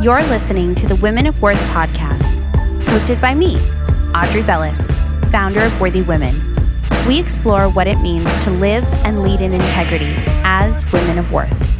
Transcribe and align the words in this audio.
You're 0.00 0.22
listening 0.22 0.76
to 0.76 0.86
the 0.86 0.94
Women 0.94 1.26
of 1.26 1.42
Worth 1.42 1.58
podcast, 1.70 2.22
hosted 2.82 3.20
by 3.20 3.34
me, 3.34 3.56
Audrey 4.14 4.44
Bellis, 4.44 4.80
founder 5.32 5.60
of 5.60 5.80
Worthy 5.80 6.02
Women. 6.02 6.36
We 7.08 7.18
explore 7.18 7.68
what 7.68 7.88
it 7.88 7.96
means 7.96 8.32
to 8.44 8.50
live 8.50 8.84
and 9.04 9.24
lead 9.24 9.40
in 9.40 9.52
integrity 9.52 10.14
as 10.44 10.84
women 10.92 11.18
of 11.18 11.32
worth. 11.32 11.77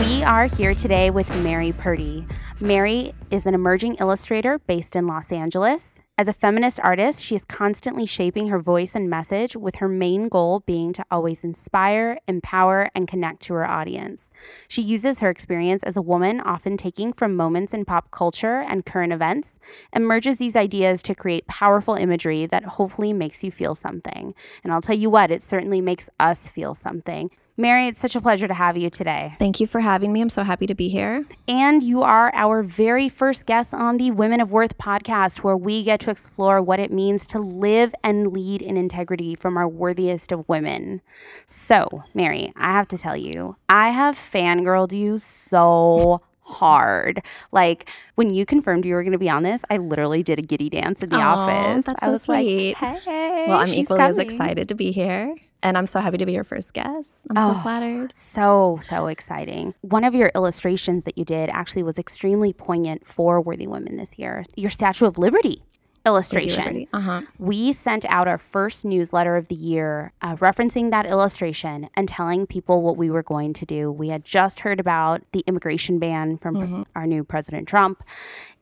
We 0.00 0.22
are 0.24 0.44
here 0.44 0.74
today 0.74 1.08
with 1.08 1.28
Mary 1.42 1.72
Purdy. 1.72 2.26
Mary 2.60 3.14
is 3.30 3.46
an 3.46 3.54
emerging 3.54 3.94
illustrator 3.94 4.58
based 4.58 4.94
in 4.94 5.06
Los 5.06 5.32
Angeles. 5.32 6.02
As 6.18 6.28
a 6.28 6.34
feminist 6.34 6.78
artist, 6.80 7.22
she 7.22 7.34
is 7.34 7.46
constantly 7.46 8.04
shaping 8.04 8.48
her 8.48 8.58
voice 8.58 8.94
and 8.94 9.08
message, 9.08 9.56
with 9.56 9.76
her 9.76 9.88
main 9.88 10.28
goal 10.28 10.60
being 10.66 10.92
to 10.92 11.04
always 11.10 11.44
inspire, 11.44 12.18
empower, 12.28 12.90
and 12.94 13.08
connect 13.08 13.40
to 13.44 13.54
her 13.54 13.66
audience. 13.66 14.32
She 14.68 14.82
uses 14.82 15.20
her 15.20 15.30
experience 15.30 15.82
as 15.82 15.96
a 15.96 16.02
woman, 16.02 16.40
often 16.40 16.76
taking 16.76 17.14
from 17.14 17.34
moments 17.34 17.72
in 17.72 17.86
pop 17.86 18.10
culture 18.10 18.60
and 18.60 18.84
current 18.84 19.14
events, 19.14 19.58
and 19.94 20.06
merges 20.06 20.36
these 20.36 20.56
ideas 20.56 21.02
to 21.04 21.14
create 21.14 21.46
powerful 21.46 21.94
imagery 21.94 22.44
that 22.46 22.64
hopefully 22.64 23.14
makes 23.14 23.42
you 23.42 23.50
feel 23.50 23.74
something. 23.74 24.34
And 24.62 24.74
I'll 24.74 24.82
tell 24.82 24.96
you 24.96 25.08
what, 25.08 25.30
it 25.30 25.42
certainly 25.42 25.80
makes 25.80 26.10
us 26.20 26.48
feel 26.48 26.74
something. 26.74 27.30
Mary, 27.58 27.86
it's 27.88 27.98
such 27.98 28.14
a 28.14 28.20
pleasure 28.20 28.46
to 28.46 28.52
have 28.52 28.76
you 28.76 28.90
today. 28.90 29.34
Thank 29.38 29.60
you 29.60 29.66
for 29.66 29.80
having 29.80 30.12
me. 30.12 30.20
I'm 30.20 30.28
so 30.28 30.42
happy 30.44 30.66
to 30.66 30.74
be 30.74 30.90
here. 30.90 31.24
And 31.48 31.82
you 31.82 32.02
are 32.02 32.30
our 32.34 32.62
very 32.62 33.08
first 33.08 33.46
guest 33.46 33.72
on 33.72 33.96
the 33.96 34.10
Women 34.10 34.42
of 34.42 34.52
Worth 34.52 34.76
podcast, 34.76 35.38
where 35.38 35.56
we 35.56 35.82
get 35.82 36.00
to 36.00 36.10
explore 36.10 36.60
what 36.60 36.80
it 36.80 36.92
means 36.92 37.24
to 37.28 37.38
live 37.38 37.94
and 38.04 38.30
lead 38.30 38.60
in 38.60 38.76
integrity 38.76 39.34
from 39.34 39.56
our 39.56 39.66
worthiest 39.66 40.32
of 40.32 40.46
women. 40.50 41.00
So, 41.46 41.88
Mary, 42.12 42.52
I 42.56 42.72
have 42.72 42.88
to 42.88 42.98
tell 42.98 43.16
you, 43.16 43.56
I 43.70 43.88
have 43.88 44.16
fangirled 44.16 44.92
you 44.92 45.16
so 45.16 46.20
hard. 46.42 47.22
Like 47.52 47.88
when 48.16 48.34
you 48.34 48.44
confirmed 48.44 48.84
you 48.84 48.92
were 48.94 49.02
going 49.02 49.12
to 49.12 49.18
be 49.18 49.30
on 49.30 49.44
this, 49.44 49.64
I 49.70 49.78
literally 49.78 50.22
did 50.22 50.38
a 50.38 50.42
giddy 50.42 50.68
dance 50.68 51.02
in 51.02 51.08
the 51.08 51.16
Aww, 51.16 51.24
office. 51.24 51.86
That's 51.86 52.02
I 52.02 52.06
so 52.06 52.12
was 52.12 52.22
sweet. 52.22 52.76
like, 52.82 53.02
"Hey, 53.02 53.46
well, 53.48 53.60
I'm 53.60 53.68
equally 53.68 54.02
as 54.02 54.18
excited 54.18 54.68
to 54.68 54.74
be 54.74 54.92
here, 54.92 55.34
and 55.62 55.76
I'm 55.78 55.86
so 55.86 56.00
happy 56.00 56.18
to 56.18 56.26
be 56.26 56.32
your 56.32 56.44
first 56.44 56.72
guest. 56.74 57.26
I'm 57.30 57.36
Oh. 57.38 57.54
so 57.54 57.58
flattered. 57.60 58.12
So, 58.12 58.78
so 58.82 59.06
exciting. 59.06 59.74
One 59.80 60.04
of 60.04 60.14
your 60.14 60.30
illustrations 60.34 61.04
that 61.04 61.16
you 61.18 61.24
did 61.24 61.48
actually 61.50 61.82
was 61.82 61.98
extremely 61.98 62.52
poignant 62.52 63.06
for 63.06 63.40
Worthy 63.40 63.66
Women 63.66 63.96
this 63.96 64.18
year. 64.18 64.44
Your 64.56 64.70
Statue 64.70 65.06
of 65.06 65.18
Liberty 65.18 65.62
illustration. 66.04 66.86
Uh 66.92 67.00
huh. 67.00 67.22
We 67.38 67.72
sent 67.72 68.04
out 68.04 68.28
our 68.28 68.38
first 68.38 68.84
newsletter 68.84 69.34
of 69.36 69.48
the 69.48 69.56
year 69.56 70.12
uh, 70.22 70.36
referencing 70.36 70.92
that 70.92 71.04
illustration 71.04 71.88
and 71.96 72.06
telling 72.08 72.46
people 72.46 72.80
what 72.82 72.96
we 72.96 73.10
were 73.10 73.24
going 73.24 73.52
to 73.54 73.66
do. 73.66 73.90
We 73.90 74.10
had 74.10 74.24
just 74.24 74.60
heard 74.60 74.78
about 74.78 75.22
the 75.32 75.40
immigration 75.48 75.98
ban 75.98 76.38
from 76.38 76.86
our 76.94 77.08
new 77.08 77.24
President 77.24 77.66
Trump. 77.66 78.04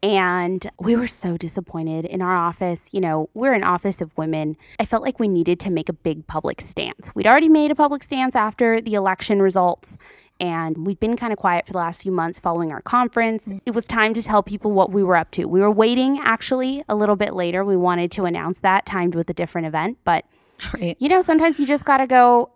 And 0.05 0.71
we 0.79 0.97
were 0.97 1.07
so 1.07 1.39
disappointed 1.39 2.05
in 2.05 2.21
our 2.21 2.37
office. 2.37 2.91
You 2.93 3.01
know, 3.01 3.31
we're 3.33 3.55
an 3.55 3.65
office 3.65 4.03
of 4.03 4.15
women. 4.19 4.59
I 4.79 4.85
felt 4.85 5.03
like 5.03 5.19
we 5.19 5.29
needed 5.29 5.59
to 5.61 5.71
make 5.71 5.89
a 5.89 5.95
big 5.95 6.27
public 6.27 6.61
stance. 6.61 7.09
We'd 7.15 7.27
already 7.27 7.49
made 7.49 7.71
a 7.71 7.75
public 7.75 8.03
stance 8.03 8.37
after 8.37 8.83
the 8.83 8.93
election 8.93 9.41
results. 9.41 9.97
And 10.39 10.87
we'd 10.87 11.01
been 11.01 11.17
kind 11.17 11.33
of 11.33 11.39
quiet 11.39 11.67
for 11.67 11.73
the 11.73 11.79
last 11.79 12.03
few 12.03 12.13
months 12.13 12.39
following 12.39 12.71
our 12.71 12.83
conference. 12.83 13.49
Mm. 13.49 13.63
It 13.65 13.71
was 13.71 13.87
time 13.87 14.13
to 14.13 14.23
tell 14.23 14.43
people 14.43 14.73
what 14.73 14.93
we 14.93 15.03
were 15.03 15.17
up 15.17 15.31
to. 15.33 15.47
We 15.47 15.61
were 15.61 15.71
waiting 15.71 16.21
actually 16.23 16.85
a 16.87 16.95
little 16.95 17.17
bit 17.17 17.33
later. 17.35 17.65
We 17.65 17.77
wanted 17.77 18.11
to 18.13 18.27
announce 18.27 18.61
that, 18.61 18.85
timed 18.85 19.15
with 19.15 19.31
a 19.31 19.35
different 19.35 19.69
event. 19.69 19.97
But, 20.05 20.27
Right. 20.75 20.97
you 21.01 21.09
know, 21.09 21.23
sometimes 21.23 21.59
you 21.59 21.67
just 21.67 21.85
got 21.85 21.97
to 21.99 22.07
go, 22.07 22.51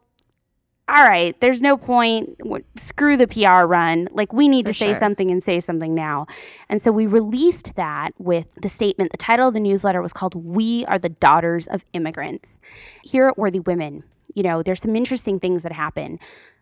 all 0.88 1.04
right, 1.04 1.38
there's 1.40 1.60
no 1.60 1.76
point. 1.76 2.38
Screw 2.76 3.16
the 3.18 3.26
PR 3.26 3.66
run. 3.66 4.08
Like, 4.10 4.32
we 4.32 4.48
need 4.48 4.64
For 4.64 4.72
to 4.72 4.78
say 4.78 4.86
sure. 4.86 4.98
something 4.98 5.30
and 5.30 5.42
say 5.42 5.60
something 5.60 5.94
now. 5.94 6.26
And 6.68 6.80
so 6.80 6.90
we 6.90 7.06
released 7.06 7.74
that 7.76 8.12
with 8.18 8.46
the 8.62 8.70
statement. 8.70 9.12
The 9.12 9.18
title 9.18 9.48
of 9.48 9.54
the 9.54 9.60
newsletter 9.60 10.00
was 10.00 10.14
called 10.14 10.34
We 10.34 10.86
Are 10.86 10.98
the 10.98 11.10
Daughters 11.10 11.66
of 11.66 11.84
Immigrants. 11.92 12.58
Here 13.04 13.28
at 13.28 13.36
Worthy 13.36 13.60
Women, 13.60 14.04
you 14.34 14.42
know, 14.42 14.62
there's 14.62 14.80
some 14.80 14.96
interesting 14.96 15.38
things 15.38 15.62
that 15.62 15.72
happen. 15.72 16.18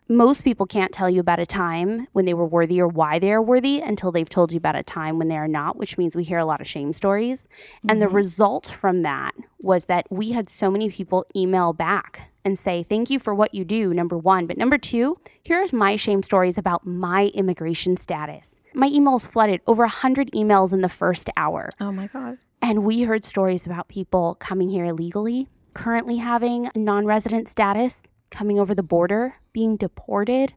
Most 0.09 0.43
people 0.43 0.65
can't 0.65 0.93
tell 0.93 1.09
you 1.09 1.19
about 1.19 1.39
a 1.39 1.45
time 1.45 2.07
when 2.13 2.25
they 2.25 2.33
were 2.33 2.45
worthy 2.45 2.79
or 2.79 2.87
why 2.87 3.19
they 3.19 3.31
are 3.31 3.41
worthy 3.41 3.79
until 3.79 4.11
they've 4.11 4.27
told 4.27 4.51
you 4.51 4.57
about 4.57 4.75
a 4.75 4.83
time 4.83 5.17
when 5.17 5.27
they 5.27 5.35
are 5.37 5.49
not, 5.49 5.77
which 5.77 5.97
means 5.97 6.15
we 6.15 6.23
hear 6.23 6.37
a 6.37 6.45
lot 6.45 6.61
of 6.61 6.67
shame 6.67 6.93
stories. 6.93 7.47
And 7.87 8.01
the 8.01 8.07
mm-hmm. 8.07 8.15
result 8.15 8.67
from 8.67 9.01
that 9.01 9.35
was 9.59 9.85
that 9.85 10.05
we 10.09 10.31
had 10.31 10.49
so 10.49 10.71
many 10.71 10.89
people 10.89 11.25
email 11.35 11.73
back 11.73 12.29
and 12.47 12.57
say, 12.57 12.81
Thank 12.81 13.09
you 13.09 13.19
for 13.19 13.35
what 13.35 13.53
you 13.53 13.65
do, 13.65 13.93
number 13.93 14.17
one. 14.17 14.47
But 14.47 14.57
number 14.57 14.77
two, 14.77 15.19
here's 15.43 15.73
my 15.73 15.97
shame 15.97 16.23
stories 16.23 16.57
about 16.57 16.87
my 16.87 17.25
immigration 17.35 17.97
status. 17.97 18.61
My 18.73 18.89
emails 18.89 19.27
flooded 19.27 19.59
over 19.67 19.83
100 19.83 20.31
emails 20.31 20.71
in 20.71 20.79
the 20.79 20.89
first 20.89 21.29
hour. 21.35 21.69
Oh 21.81 21.91
my 21.91 22.07
god. 22.07 22.37
And 22.61 22.85
we 22.85 23.03
heard 23.03 23.25
stories 23.25 23.65
about 23.65 23.89
people 23.89 24.35
coming 24.35 24.69
here 24.69 24.85
illegally, 24.85 25.49
currently 25.73 26.17
having 26.17 26.71
non 26.73 27.05
resident 27.05 27.49
status, 27.49 28.03
coming 28.31 28.59
over 28.59 28.73
the 28.73 28.81
border, 28.81 29.35
being 29.51 29.75
deported. 29.75 30.53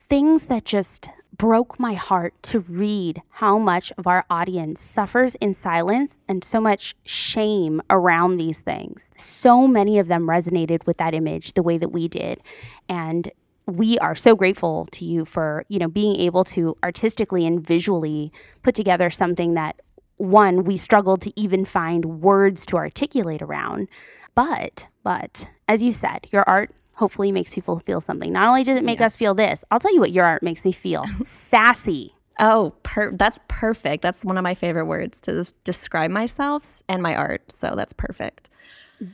Things 0.00 0.46
that 0.46 0.64
just 0.64 1.10
broke 1.38 1.78
my 1.78 1.94
heart 1.94 2.34
to 2.42 2.60
read 2.60 3.22
how 3.30 3.58
much 3.58 3.92
of 3.96 4.06
our 4.08 4.26
audience 4.28 4.80
suffers 4.80 5.36
in 5.36 5.54
silence 5.54 6.18
and 6.28 6.42
so 6.42 6.60
much 6.60 6.96
shame 7.04 7.80
around 7.88 8.36
these 8.36 8.60
things. 8.60 9.10
So 9.16 9.68
many 9.68 9.98
of 10.00 10.08
them 10.08 10.26
resonated 10.26 10.84
with 10.84 10.96
that 10.98 11.14
image 11.14 11.54
the 11.54 11.62
way 11.62 11.78
that 11.78 11.90
we 11.90 12.08
did. 12.08 12.40
And 12.88 13.30
we 13.66 13.98
are 13.98 14.16
so 14.16 14.34
grateful 14.34 14.88
to 14.90 15.04
you 15.04 15.24
for, 15.24 15.64
you 15.68 15.78
know, 15.78 15.88
being 15.88 16.16
able 16.16 16.42
to 16.42 16.76
artistically 16.82 17.46
and 17.46 17.64
visually 17.64 18.32
put 18.62 18.74
together 18.74 19.08
something 19.08 19.54
that 19.54 19.80
one 20.16 20.64
we 20.64 20.76
struggled 20.76 21.22
to 21.22 21.40
even 21.40 21.64
find 21.64 22.20
words 22.20 22.66
to 22.66 22.76
articulate 22.76 23.42
around. 23.42 23.86
But, 24.34 24.88
but 25.04 25.46
as 25.68 25.82
you 25.82 25.92
said, 25.92 26.26
your 26.32 26.42
art 26.48 26.74
hopefully 26.98 27.30
makes 27.30 27.54
people 27.54 27.78
feel 27.78 28.00
something. 28.00 28.32
Not 28.32 28.48
only 28.48 28.64
does 28.64 28.76
it 28.76 28.82
make 28.82 29.00
us 29.00 29.14
feel 29.14 29.32
this, 29.32 29.64
I'll 29.70 29.78
tell 29.78 29.94
you 29.94 30.00
what 30.00 30.10
your 30.10 30.24
art 30.24 30.42
makes 30.42 30.64
me 30.64 30.72
feel. 30.72 31.04
Sassy. 31.22 32.12
Oh, 32.40 32.74
per- 32.82 33.12
that's 33.12 33.38
perfect. 33.46 34.02
That's 34.02 34.24
one 34.24 34.36
of 34.36 34.42
my 34.42 34.54
favorite 34.54 34.86
words 34.86 35.20
to 35.22 35.52
describe 35.62 36.10
myself 36.10 36.82
and 36.88 37.00
my 37.00 37.14
art. 37.14 37.52
So 37.52 37.74
that's 37.76 37.92
perfect. 37.92 38.50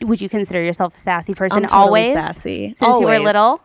Would 0.01 0.23
you 0.23 0.31
consider 0.31 0.63
yourself 0.63 0.97
a 0.97 0.99
sassy 0.99 1.35
person 1.35 1.63
totally 1.63 1.79
always? 1.79 2.15
sassy. 2.15 2.73
Since 2.73 3.01
you 3.01 3.07
were 3.07 3.19
little? 3.19 3.61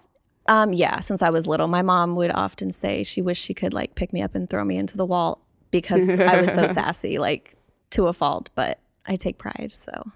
Um, 0.47 0.73
yeah, 0.73 0.99
since 0.99 1.21
I 1.21 1.29
was 1.29 1.47
little, 1.47 1.69
my 1.69 1.81
mom 1.81 2.15
would 2.15 2.31
often 2.31 2.73
say 2.73 3.03
she 3.03 3.21
wished 3.21 3.43
she 3.43 3.53
could 3.53 3.73
like 3.73 3.95
pick 3.95 4.11
me 4.11 4.21
up 4.21 4.35
and 4.35 4.49
throw 4.49 4.65
me 4.65 4.75
into 4.75 4.97
the 4.97 5.05
wall 5.05 5.45
because 5.71 6.09
I 6.09 6.41
was 6.41 6.53
so 6.53 6.67
sassy, 6.67 7.19
like 7.19 7.55
to 7.91 8.07
a 8.07 8.13
fault. 8.13 8.49
But 8.55 8.79
I 9.05 9.15
take 9.15 9.37
pride. 9.37 9.71
So 9.73 10.11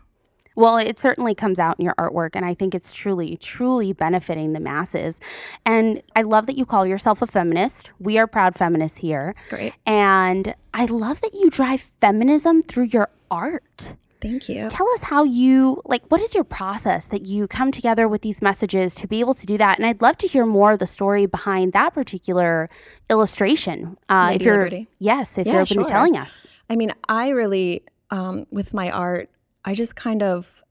Well, 0.56 0.78
it 0.78 1.00
certainly 1.00 1.34
comes 1.36 1.60
out 1.60 1.80
in 1.80 1.86
your 1.86 1.96
artwork, 1.96 2.32
and 2.36 2.46
I 2.46 2.54
think 2.54 2.76
it's 2.76 2.92
truly, 2.92 3.38
truly 3.38 3.94
benefiting 3.94 4.54
the 4.54 4.60
masses. 4.60 5.20
And 5.66 6.02
I 6.16 6.22
love 6.22 6.46
that 6.46 6.58
you 6.58 6.66
call 6.66 6.86
yourself 6.86 7.22
a 7.22 7.28
feminist. 7.28 7.90
We 8.00 8.18
are 8.18 8.28
proud 8.28 8.56
feminists 8.56 9.00
here. 9.00 9.36
great. 9.50 9.74
And 9.86 10.54
I 10.74 10.86
love 10.86 11.22
that 11.22 11.34
you 11.34 11.50
drive 11.50 11.82
feminism 11.82 12.62
through 12.64 12.86
your 12.86 13.10
art. 13.32 13.96
Thank 14.22 14.48
you. 14.48 14.70
Tell 14.70 14.90
us 14.94 15.04
how 15.04 15.26
you, 15.26 15.82
like, 15.84 16.04
what 16.08 16.22
is 16.22 16.34
your 16.34 16.46
process 16.46 17.08
that 17.08 17.26
you 17.26 17.46
come 17.46 17.72
together 17.74 18.08
with 18.08 18.22
these 18.22 18.42
messages 18.42 18.96
to 18.96 19.08
be 19.08 19.20
able 19.20 19.34
to 19.34 19.46
do 19.46 19.58
that? 19.58 19.78
And 19.78 19.86
I'd 19.86 20.02
love 20.02 20.18
to 20.20 20.28
hear 20.28 20.46
more 20.46 20.72
of 20.72 20.80
the 20.80 20.88
story 20.88 21.26
behind 21.26 21.74
that 21.74 21.94
particular 21.94 22.70
illustration. 23.10 23.98
Uh, 24.08 24.32
if 24.36 24.42
you're, 24.42 24.56
Liberty. 24.58 24.88
yes, 25.00 25.38
if 25.38 25.46
Yeah, 25.46 25.54
you're 25.54 25.62
open 25.64 25.84
to 25.84 25.90
telling 25.90 26.16
us. 26.16 26.48
I 26.70 26.78
mean, 26.78 26.94
I 27.10 27.30
really, 27.30 27.84
um, 28.12 28.46
with 28.50 28.74
my 28.74 28.90
art, 28.90 29.30
I 29.66 29.74
just 29.74 29.96
kind 29.96 30.22
of 30.22 30.64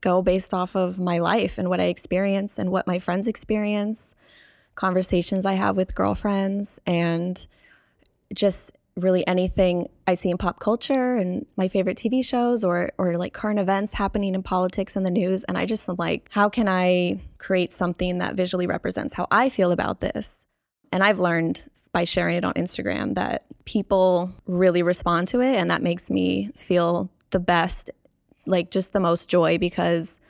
go 0.00 0.22
based 0.22 0.54
off 0.54 0.74
of 0.76 0.98
my 0.98 1.18
life 1.18 1.58
and 1.58 1.68
what 1.68 1.80
I 1.80 1.84
experience 1.84 2.58
and 2.58 2.70
what 2.70 2.86
my 2.86 2.98
friends 2.98 3.26
experience, 3.26 4.14
conversations 4.74 5.46
I 5.46 5.54
have 5.54 5.76
with 5.76 5.94
girlfriends, 5.94 6.80
and 6.86 7.46
just 8.34 8.72
really 8.96 9.26
anything 9.26 9.88
I 10.06 10.14
see 10.14 10.30
in 10.30 10.38
pop 10.38 10.58
culture 10.58 11.16
and 11.16 11.44
my 11.56 11.68
favorite 11.68 11.98
TV 11.98 12.24
shows 12.24 12.64
or 12.64 12.92
or 12.96 13.18
like 13.18 13.34
current 13.34 13.58
events 13.58 13.92
happening 13.92 14.34
in 14.34 14.42
politics 14.42 14.96
and 14.96 15.04
the 15.04 15.10
news 15.10 15.44
and 15.44 15.58
I 15.58 15.66
just 15.66 15.86
am 15.88 15.96
like 15.98 16.30
how 16.32 16.48
can 16.48 16.66
I 16.66 17.20
create 17.36 17.74
something 17.74 18.18
that 18.18 18.34
visually 18.34 18.66
represents 18.66 19.12
how 19.12 19.26
I 19.30 19.50
feel 19.50 19.70
about 19.70 20.00
this? 20.00 20.44
And 20.92 21.04
I've 21.04 21.20
learned 21.20 21.64
by 21.92 22.04
sharing 22.04 22.36
it 22.36 22.44
on 22.44 22.54
Instagram 22.54 23.14
that 23.16 23.44
people 23.66 24.32
really 24.46 24.82
respond 24.82 25.28
to 25.28 25.40
it 25.40 25.56
and 25.56 25.70
that 25.70 25.82
makes 25.82 26.10
me 26.10 26.50
feel 26.54 27.10
the 27.30 27.40
best 27.40 27.90
like 28.46 28.70
just 28.70 28.92
the 28.92 29.00
most 29.00 29.28
joy 29.28 29.58
because 29.58 30.20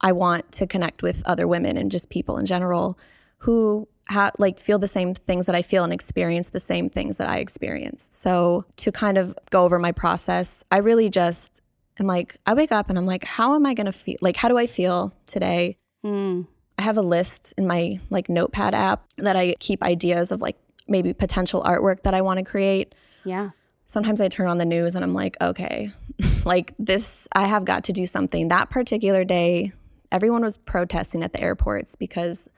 I 0.00 0.12
want 0.12 0.50
to 0.52 0.66
connect 0.66 1.02
with 1.02 1.22
other 1.26 1.46
women 1.46 1.76
and 1.76 1.90
just 1.90 2.10
people 2.10 2.36
in 2.36 2.46
general 2.46 2.98
who 3.38 3.88
ha- 4.08 4.32
like 4.38 4.58
feel 4.58 4.78
the 4.78 4.88
same 4.88 5.14
things 5.14 5.46
that 5.46 5.54
I 5.54 5.62
feel 5.62 5.84
and 5.84 5.92
experience 5.92 6.50
the 6.50 6.60
same 6.60 6.88
things 6.88 7.16
that 7.16 7.28
I 7.28 7.38
experience. 7.38 8.08
So 8.12 8.64
to 8.76 8.92
kind 8.92 9.18
of 9.18 9.36
go 9.50 9.64
over 9.64 9.78
my 9.78 9.92
process, 9.92 10.64
I 10.70 10.78
really 10.78 11.08
just 11.08 11.62
am 12.00 12.06
like 12.06 12.36
I 12.46 12.54
wake 12.54 12.72
up 12.72 12.88
and 12.88 12.98
I'm 12.98 13.06
like 13.06 13.24
how 13.24 13.54
am 13.54 13.66
I 13.66 13.74
going 13.74 13.86
to 13.86 13.92
feel 13.92 14.16
like 14.20 14.36
how 14.36 14.48
do 14.48 14.58
I 14.58 14.66
feel 14.66 15.14
today? 15.26 15.76
Mm. 16.04 16.46
I 16.78 16.82
have 16.82 16.96
a 16.96 17.02
list 17.02 17.54
in 17.56 17.66
my 17.66 18.00
like 18.10 18.28
notepad 18.28 18.74
app 18.74 19.04
that 19.18 19.36
I 19.36 19.54
keep 19.60 19.82
ideas 19.82 20.32
of 20.32 20.40
like 20.40 20.56
maybe 20.88 21.12
potential 21.12 21.62
artwork 21.62 22.02
that 22.02 22.14
I 22.14 22.22
want 22.22 22.38
to 22.38 22.44
create. 22.44 22.94
Yeah. 23.24 23.50
Sometimes 23.86 24.20
I 24.20 24.28
turn 24.28 24.48
on 24.48 24.58
the 24.58 24.64
news 24.64 24.94
and 24.94 25.04
I'm 25.04 25.14
like, 25.14 25.36
okay, 25.40 25.90
like 26.46 26.74
this, 26.78 27.28
I 27.32 27.46
have 27.46 27.64
got 27.64 27.84
to 27.84 27.92
do 27.92 28.06
something. 28.06 28.48
That 28.48 28.70
particular 28.70 29.24
day, 29.24 29.72
everyone 30.10 30.42
was 30.42 30.56
protesting 30.56 31.22
at 31.22 31.32
the 31.32 31.40
airports 31.40 31.96
because, 31.96 32.48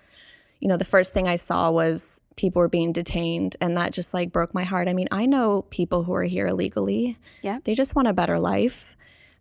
you 0.60 0.69
know, 0.69 0.76
the 0.76 0.84
first 0.84 1.12
thing 1.12 1.28
I 1.28 1.36
saw 1.36 1.70
was 1.70 2.20
people 2.36 2.60
were 2.60 2.69
being 2.69 2.92
detained 2.92 3.56
and 3.60 3.76
that 3.76 3.92
just 3.92 4.14
like 4.14 4.32
broke 4.32 4.54
my 4.54 4.64
heart. 4.64 4.88
I 4.88 4.94
mean, 4.94 5.08
I 5.10 5.26
know 5.26 5.62
people 5.70 6.04
who 6.04 6.14
are 6.14 6.25
here 6.25 6.46
illegally. 6.46 7.19
Yeah. 7.42 7.58
They 7.64 7.75
just 7.75 7.94
want 7.94 8.08
a 8.08 8.12
better 8.12 8.38
life. 8.38 8.96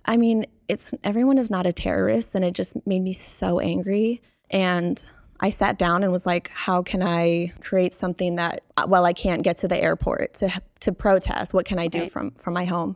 I 0.05 0.17
mean, 0.17 0.45
it's 0.67 0.93
everyone 1.03 1.37
is 1.37 1.49
not 1.49 1.65
a 1.65 1.73
terrorist 1.73 2.35
and 2.35 2.43
it 2.43 2.53
just 2.53 2.75
made 2.85 3.01
me 3.01 3.13
so 3.13 3.59
angry 3.59 4.21
and 4.49 5.03
I 5.39 5.49
sat 5.49 5.77
down 5.77 6.03
and 6.03 6.11
was 6.11 6.25
like, 6.25 6.49
how 6.53 6.83
can 6.83 7.03
I 7.03 7.51
create 7.59 7.93
something 7.93 8.35
that 8.37 8.61
uh, 8.77 8.85
well, 8.87 9.05
I 9.05 9.11
can't 9.11 9.43
get 9.43 9.57
to 9.57 9.67
the 9.67 9.77
airport 9.77 10.35
to 10.35 10.49
to 10.81 10.91
protest, 10.91 11.53
what 11.53 11.65
can 11.65 11.79
I 11.79 11.87
do 11.87 12.01
right. 12.01 12.11
from 12.11 12.31
from 12.31 12.53
my 12.53 12.65
home? 12.65 12.95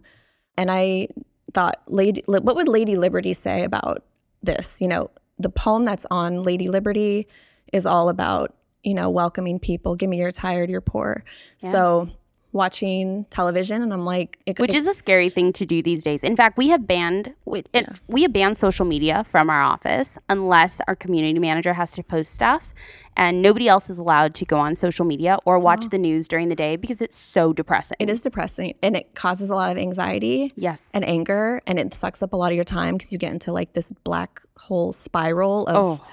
And 0.57 0.71
I 0.71 1.09
thought, 1.53 1.81
Lady 1.88 2.23
what 2.27 2.55
would 2.55 2.67
Lady 2.67 2.95
Liberty 2.95 3.33
say 3.33 3.63
about 3.63 4.03
this? 4.41 4.81
You 4.81 4.88
know, 4.88 5.11
the 5.39 5.49
poem 5.49 5.85
that's 5.85 6.05
on 6.11 6.44
Lady 6.44 6.69
Liberty 6.69 7.27
is 7.73 7.85
all 7.85 8.09
about 8.09 8.53
you 8.88 8.94
know, 8.94 9.09
welcoming 9.09 9.59
people. 9.59 9.97
Give 9.97 10.09
me 10.09 10.17
your 10.17 10.31
tired, 10.31 10.69
you're 10.69 10.79
poor. 10.79 11.25
Yes. 11.59 11.71
So 11.73 12.09
watching 12.53 13.25
television 13.29 13.81
and 13.81 13.91
I'm 13.91 14.05
like 14.05 14.39
it, 14.45 14.57
which 14.59 14.71
it, 14.71 14.77
is 14.77 14.88
a 14.88 14.94
scary 14.94 15.29
thing 15.29 15.51
to 15.53 15.65
do 15.65 15.83
these 15.83 16.03
days. 16.03 16.23
In 16.23 16.38
fact, 16.38 16.57
we 16.57 16.69
have 16.69 16.88
banned 16.88 17.33
it, 17.47 17.67
yeah. 17.73 17.89
we 18.07 18.21
have 18.21 18.31
banned 18.31 18.57
social 18.57 18.85
media 18.85 19.25
from 19.25 19.49
our 19.49 19.61
office 19.61 20.17
unless 20.29 20.79
our 20.88 20.95
community 20.95 21.38
manager 21.38 21.73
has 21.73 21.91
to 21.91 22.03
post 22.03 22.33
stuff 22.33 22.73
and 23.17 23.41
nobody 23.41 23.67
else 23.67 23.89
is 23.89 23.97
allowed 23.97 24.35
to 24.35 24.45
go 24.45 24.59
on 24.59 24.75
social 24.75 25.03
media 25.03 25.39
or 25.45 25.57
watch 25.57 25.85
oh. 25.85 25.87
the 25.89 25.97
news 25.97 26.27
during 26.27 26.49
the 26.49 26.55
day 26.55 26.75
because 26.75 27.01
it's 27.01 27.17
so 27.17 27.51
depressing. 27.51 27.97
It 27.99 28.09
is 28.09 28.21
depressing 28.21 28.75
and 28.83 28.95
it 28.95 29.15
causes 29.15 29.49
a 29.49 29.55
lot 29.55 29.71
of 29.71 29.77
anxiety. 29.77 30.53
Yes. 30.55 30.91
And 30.93 31.03
anger 31.03 31.61
and 31.65 31.79
it 31.79 31.93
sucks 31.95 32.21
up 32.21 32.31
a 32.31 32.37
lot 32.37 32.51
of 32.51 32.55
your 32.55 32.63
time 32.63 32.95
because 32.95 33.11
you 33.11 33.17
get 33.17 33.33
into 33.33 33.51
like 33.51 33.73
this 33.73 33.91
black 34.03 34.41
hole 34.55 34.93
spiral 34.93 35.65
of 35.67 35.99
oh. 35.99 36.05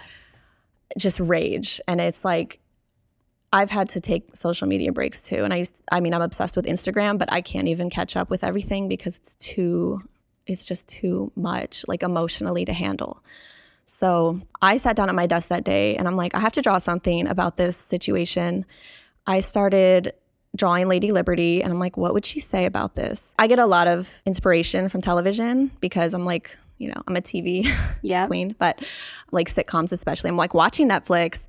just 0.99 1.21
rage 1.21 1.79
and 1.87 2.01
it's 2.01 2.25
like 2.25 2.61
I've 3.53 3.71
had 3.71 3.91
to 3.91 4.01
take 4.01 4.35
social 4.35 4.67
media 4.67 4.91
breaks 4.91 5.23
too. 5.23 5.45
And 5.45 5.53
I 5.53 5.59
used, 5.59 5.85
I 5.93 6.01
mean, 6.01 6.13
I'm 6.13 6.23
obsessed 6.23 6.57
with 6.57 6.65
Instagram, 6.65 7.19
but 7.19 7.33
I 7.33 7.41
can't 7.41 7.69
even 7.69 7.89
catch 7.89 8.17
up 8.17 8.29
with 8.29 8.43
everything 8.43 8.89
because 8.89 9.19
it's 9.19 9.37
too, 9.37 10.03
it's 10.45 10.65
just 10.65 10.89
too 10.89 11.31
much, 11.37 11.85
like 11.87 12.03
emotionally 12.03 12.65
to 12.65 12.73
handle. 12.73 13.23
So 13.87 14.41
I 14.63 14.77
sat 14.77 14.97
down 14.97 15.09
at 15.09 15.15
my 15.15 15.27
desk 15.27 15.49
that 15.49 15.65
day 15.65 15.97
and 15.97 16.09
I'm 16.09 16.17
like, 16.17 16.35
I 16.35 16.41
have 16.41 16.53
to 16.55 16.63
draw 16.63 16.79
something 16.79 17.27
about 17.27 17.57
this 17.57 17.77
situation. 17.77 18.65
I 19.27 19.41
started 19.41 20.13
drawing 20.57 20.89
Lady 20.89 21.13
Liberty 21.13 21.63
and 21.63 21.73
I'm 21.73 21.79
like, 21.79 21.97
what 21.97 22.15
would 22.15 22.25
she 22.25 22.41
say 22.41 22.65
about 22.65 22.95
this? 22.95 23.35
I 23.39 23.47
get 23.47 23.59
a 23.59 23.67
lot 23.67 23.89
of 23.89 24.23
inspiration 24.25 24.89
from 24.89 25.01
television 25.01 25.71
because 25.81 26.15
I'm 26.15 26.25
like, 26.25 26.57
you 26.79 26.89
know, 26.89 27.03
I'm 27.07 27.17
a 27.17 27.21
TV 27.21 27.69
queen, 28.27 28.55
but 28.59 28.85
like 29.33 29.49
sitcoms 29.49 29.93
especially. 29.93 30.31
I'm 30.31 30.37
like 30.37 30.55
watching 30.55 30.89
Netflix 30.89 31.47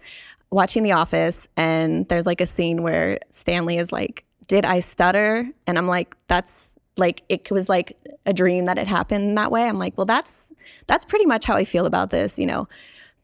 watching 0.52 0.84
The 0.84 0.94
Office, 0.94 1.48
and 1.58 2.08
there's 2.08 2.26
like 2.26 2.42
a 2.42 2.46
scene 2.46 2.82
where 2.82 3.20
Stanley 3.32 3.78
is 3.78 3.92
like, 3.92 4.26
Did 4.48 4.66
I 4.66 4.80
stutter? 4.80 5.50
And 5.68 5.78
I'm 5.78 5.88
like, 5.88 6.16
That's 6.28 6.72
like, 6.98 7.24
it 7.30 7.52
was 7.52 7.70
like 7.70 7.98
a 8.26 8.34
dream 8.34 8.66
that 8.66 8.78
it 8.78 8.88
happened 8.88 9.38
that 9.38 9.52
way. 9.52 9.68
I'm 9.68 9.78
like, 9.78 9.98
Well, 9.98 10.06
that's, 10.06 10.52
that's 10.88 11.06
pretty 11.06 11.26
much 11.26 11.46
how 11.46 11.56
I 11.56 11.64
feel 11.64 11.86
about 11.86 12.10
this. 12.10 12.40
You 12.40 12.46
know, 12.46 12.68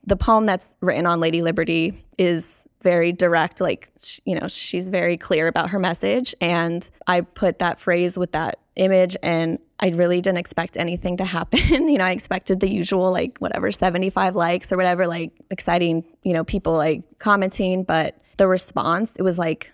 the 0.06 0.16
poem 0.16 0.46
that's 0.46 0.76
written 0.82 1.06
on 1.06 1.20
Lady 1.20 1.42
Liberty 1.42 2.04
is 2.18 2.68
very 2.82 3.12
direct. 3.12 3.62
Like, 3.62 3.92
you 4.26 4.40
know, 4.40 4.48
she's 4.48 4.90
very 4.90 5.18
clear 5.18 5.48
about 5.48 5.70
her 5.70 5.80
message. 5.80 6.34
And 6.42 6.90
I 7.08 7.22
put 7.22 7.60
that 7.60 7.80
phrase 7.80 8.18
with 8.18 8.32
that 8.32 8.60
image 8.76 9.16
and 9.22 9.60
I 9.80 9.90
really 9.90 10.22
didn't 10.22 10.38
expect 10.38 10.78
anything 10.78 11.18
to 11.18 11.26
happen. 11.26 11.60
you 11.90 11.98
know, 11.98 12.06
I 12.06 12.12
expected 12.12 12.60
the 12.60 12.70
usual, 12.70 13.12
like, 13.12 13.38
whatever, 13.40 13.72
75 13.72 14.36
likes 14.36 14.72
or 14.72 14.78
whatever, 14.78 15.08
like 15.08 15.32
exciting, 15.50 16.04
you 16.24 16.34
know, 16.34 16.44
people 16.44 16.74
like 16.74 17.04
commenting. 17.20 17.84
But 17.84 18.16
the 18.38 18.48
response, 18.48 19.16
it 19.18 19.24
was 19.24 19.38
like 19.38 19.72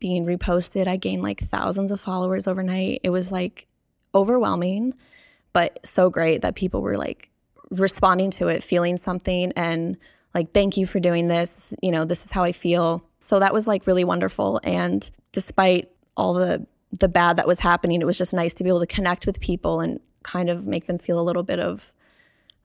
being 0.00 0.26
reposted. 0.26 0.88
I 0.88 0.96
gained 0.96 1.22
like 1.22 1.40
thousands 1.40 1.92
of 1.92 2.00
followers 2.00 2.48
overnight. 2.48 3.00
It 3.02 3.10
was 3.10 3.30
like 3.30 3.66
overwhelming, 4.14 4.94
but 5.52 5.78
so 5.84 6.10
great 6.10 6.42
that 6.42 6.54
people 6.54 6.82
were 6.82 6.98
like 6.98 7.30
responding 7.70 8.30
to 8.32 8.48
it, 8.48 8.62
feeling 8.62 8.98
something 8.98 9.52
and 9.52 9.96
like, 10.34 10.52
thank 10.52 10.76
you 10.76 10.86
for 10.86 11.00
doing 11.00 11.28
this. 11.28 11.74
You 11.82 11.90
know, 11.90 12.04
this 12.04 12.24
is 12.24 12.30
how 12.32 12.42
I 12.42 12.52
feel. 12.52 13.04
So 13.18 13.38
that 13.40 13.52
was 13.52 13.66
like 13.66 13.86
really 13.86 14.04
wonderful. 14.04 14.60
And 14.64 15.08
despite 15.32 15.90
all 16.16 16.34
the 16.34 16.66
the 16.98 17.08
bad 17.08 17.36
that 17.36 17.46
was 17.46 17.60
happening, 17.60 18.00
it 18.00 18.04
was 18.04 18.18
just 18.18 18.34
nice 18.34 18.52
to 18.54 18.64
be 18.64 18.68
able 18.68 18.80
to 18.80 18.86
connect 18.86 19.24
with 19.24 19.40
people 19.40 19.80
and 19.80 20.00
kind 20.24 20.50
of 20.50 20.66
make 20.66 20.86
them 20.86 20.98
feel 20.98 21.20
a 21.20 21.22
little 21.22 21.44
bit 21.44 21.60
of 21.60 21.92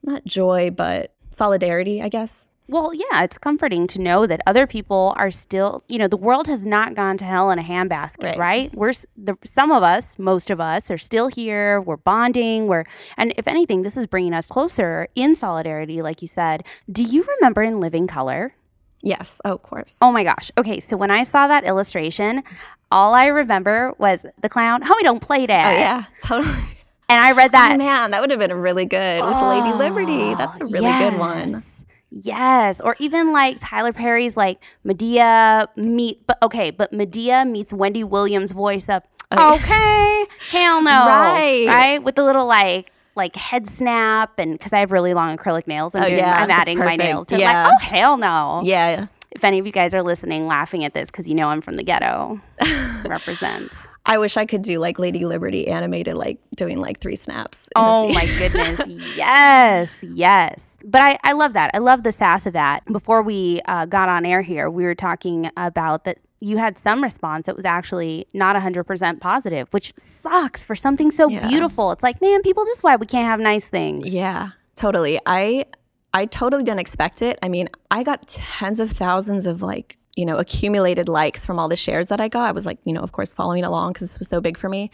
not 0.01 0.25
joy, 0.25 0.71
but 0.71 1.13
solidarity, 1.29 2.01
I 2.01 2.09
guess. 2.09 2.49
Well, 2.67 2.93
yeah, 2.93 3.23
it's 3.23 3.37
comforting 3.37 3.85
to 3.87 4.01
know 4.01 4.25
that 4.25 4.41
other 4.47 4.65
people 4.65 5.13
are 5.17 5.29
still, 5.29 5.83
you 5.87 5.99
know, 5.99 6.07
the 6.07 6.17
world 6.17 6.47
has 6.47 6.65
not 6.65 6.95
gone 6.95 7.17
to 7.17 7.25
hell 7.25 7.51
in 7.51 7.59
a 7.59 7.63
handbasket, 7.63 8.37
right? 8.37 8.37
right? 8.37 8.75
We're 8.75 8.93
the, 9.15 9.37
some 9.43 9.71
of 9.71 9.83
us, 9.83 10.17
most 10.17 10.49
of 10.49 10.59
us 10.59 10.89
are 10.89 10.97
still 10.97 11.27
here. 11.27 11.79
We're 11.79 11.97
bonding. 11.97 12.67
We're 12.67 12.85
and 13.17 13.33
if 13.37 13.47
anything, 13.47 13.83
this 13.83 13.97
is 13.97 14.07
bringing 14.07 14.33
us 14.33 14.47
closer 14.47 15.07
in 15.13 15.35
solidarity, 15.35 16.01
like 16.01 16.23
you 16.23 16.27
said. 16.27 16.63
Do 16.91 17.03
you 17.03 17.23
remember 17.37 17.61
in 17.61 17.79
Living 17.79 18.07
Color? 18.07 18.55
Yes, 19.03 19.39
oh, 19.45 19.53
of 19.53 19.61
course. 19.61 19.97
Oh 20.01 20.11
my 20.11 20.23
gosh. 20.23 20.49
Okay, 20.57 20.79
so 20.79 20.97
when 20.97 21.11
I 21.11 21.21
saw 21.21 21.47
that 21.47 21.65
illustration, 21.65 22.43
all 22.89 23.13
I 23.13 23.27
remember 23.27 23.93
was 23.99 24.25
the 24.41 24.49
clown. 24.49 24.81
Homie, 24.81 25.03
don't 25.03 25.21
play 25.21 25.45
that. 25.45 25.75
Oh 25.75 25.77
yeah, 25.77 26.05
totally. 26.23 26.75
And 27.07 27.19
I 27.19 27.33
read 27.33 27.51
that. 27.51 27.73
Oh, 27.73 27.77
man, 27.77 28.11
that 28.11 28.21
would 28.21 28.31
have 28.31 28.39
been 28.39 28.53
really 28.53 28.85
good 28.87 29.23
with 29.23 29.33
oh, 29.35 29.49
Lady 29.49 29.77
Liberty. 29.77 30.33
Ah, 30.33 30.35
That's 30.35 30.57
a 30.57 30.65
really 30.65 30.81
yes. 30.81 31.11
good 31.11 31.19
one. 31.19 31.61
Yes, 32.11 32.79
or 32.79 32.95
even 32.99 33.33
like 33.33 33.57
Tyler 33.59 33.91
Perry's 33.91 34.37
like 34.37 34.59
Madea 34.85 35.67
meet, 35.75 36.25
but 36.27 36.37
okay, 36.41 36.71
but 36.71 36.91
Madea 36.91 37.49
meets 37.49 37.73
Wendy 37.73 38.03
Williams' 38.03 38.51
voice 38.51 38.87
up. 38.89 39.05
Oh, 39.31 39.55
okay, 39.55 40.25
hell 40.49 40.81
no, 40.81 40.91
right, 40.91 41.65
right, 41.67 42.03
with 42.03 42.15
the 42.15 42.23
little 42.23 42.45
like 42.45 42.91
like 43.15 43.35
head 43.35 43.67
snap 43.67 44.37
and 44.37 44.53
because 44.53 44.73
I 44.73 44.79
have 44.79 44.91
really 44.91 45.13
long 45.13 45.37
acrylic 45.37 45.67
nails, 45.67 45.95
I'm, 45.95 46.03
oh, 46.03 46.05
doing, 46.07 46.19
yeah, 46.19 46.43
I'm 46.43 46.51
adding 46.51 46.77
my 46.77 46.95
nails 46.95 47.27
to 47.27 47.39
yeah. 47.39 47.65
like, 47.65 47.73
oh 47.73 47.85
hell 47.85 48.17
no, 48.17 48.61
yeah, 48.63 49.07
if 49.31 49.43
any 49.43 49.59
of 49.59 49.65
you 49.65 49.71
guys 49.71 49.93
are 49.93 50.03
listening, 50.03 50.47
laughing 50.47 50.85
at 50.85 50.93
this 50.93 51.09
because 51.09 51.27
you 51.27 51.35
know 51.35 51.49
I'm 51.49 51.61
from 51.61 51.75
the 51.75 51.83
ghetto, 51.83 52.39
represent. 53.05 53.73
I 54.05 54.17
wish 54.17 54.37
I 54.37 54.45
could 54.45 54.61
do 54.61 54.79
like 54.79 54.99
Lady 54.99 55.25
Liberty 55.25 55.67
animated, 55.67 56.15
like 56.15 56.39
doing 56.55 56.77
like 56.77 56.99
three 56.99 57.15
snaps. 57.15 57.67
Oh 57.75 58.13
my 58.13 58.25
goodness. 58.37 59.15
yes, 59.17 60.03
yes. 60.03 60.77
But 60.83 61.01
I, 61.01 61.19
I 61.23 61.31
love 61.31 61.53
that. 61.53 61.71
I 61.73 61.79
love 61.79 62.03
the 62.03 62.11
sass 62.11 62.45
of 62.45 62.53
that. 62.53 62.85
Before 62.85 63.21
we 63.21 63.61
uh, 63.65 63.85
got 63.85 64.07
on 64.09 64.25
air 64.25 64.41
here, 64.41 64.69
we 64.69 64.83
were 64.83 64.95
talking 64.95 65.49
about 65.57 66.03
that 66.03 66.19
you 66.39 66.57
had 66.57 66.77
some 66.77 67.01
response 67.01 67.47
that 67.47 67.55
was 67.55 67.65
actually 67.65 68.27
not 68.33 68.55
100% 68.55 69.19
positive, 69.19 69.67
which 69.71 69.93
sucks 69.97 70.61
for 70.61 70.75
something 70.75 71.09
so 71.09 71.29
yeah. 71.29 71.47
beautiful. 71.47 71.91
It's 71.91 72.03
like, 72.03 72.21
man, 72.21 72.43
people, 72.43 72.65
this 72.65 72.77
is 72.77 72.83
why 72.83 72.95
we 72.97 73.05
can't 73.05 73.25
have 73.25 73.39
nice 73.39 73.69
things. 73.69 74.07
Yeah, 74.07 74.49
totally. 74.75 75.19
I 75.25 75.65
I 76.13 76.25
totally 76.27 76.63
didn't 76.63 76.79
expect 76.79 77.21
it. 77.21 77.37
I 77.43 77.49
mean, 77.49 77.67
I 77.91 78.03
got 78.03 78.27
tens 78.27 78.79
of 78.79 78.89
thousands 78.89 79.45
of 79.45 79.61
like, 79.61 79.97
you 80.15 80.25
know, 80.25 80.37
accumulated 80.37 81.09
likes 81.09 81.45
from 81.45 81.59
all 81.59 81.67
the 81.67 81.75
shares 81.75 82.07
that 82.09 82.21
I 82.21 82.27
got. 82.27 82.47
I 82.47 82.51
was 82.51 82.65
like, 82.65 82.79
you 82.85 82.93
know, 82.93 83.01
of 83.01 83.11
course, 83.11 83.33
following 83.33 83.65
along 83.65 83.93
because 83.93 84.09
this 84.09 84.19
was 84.19 84.29
so 84.29 84.39
big 84.39 84.57
for 84.57 84.69
me. 84.69 84.89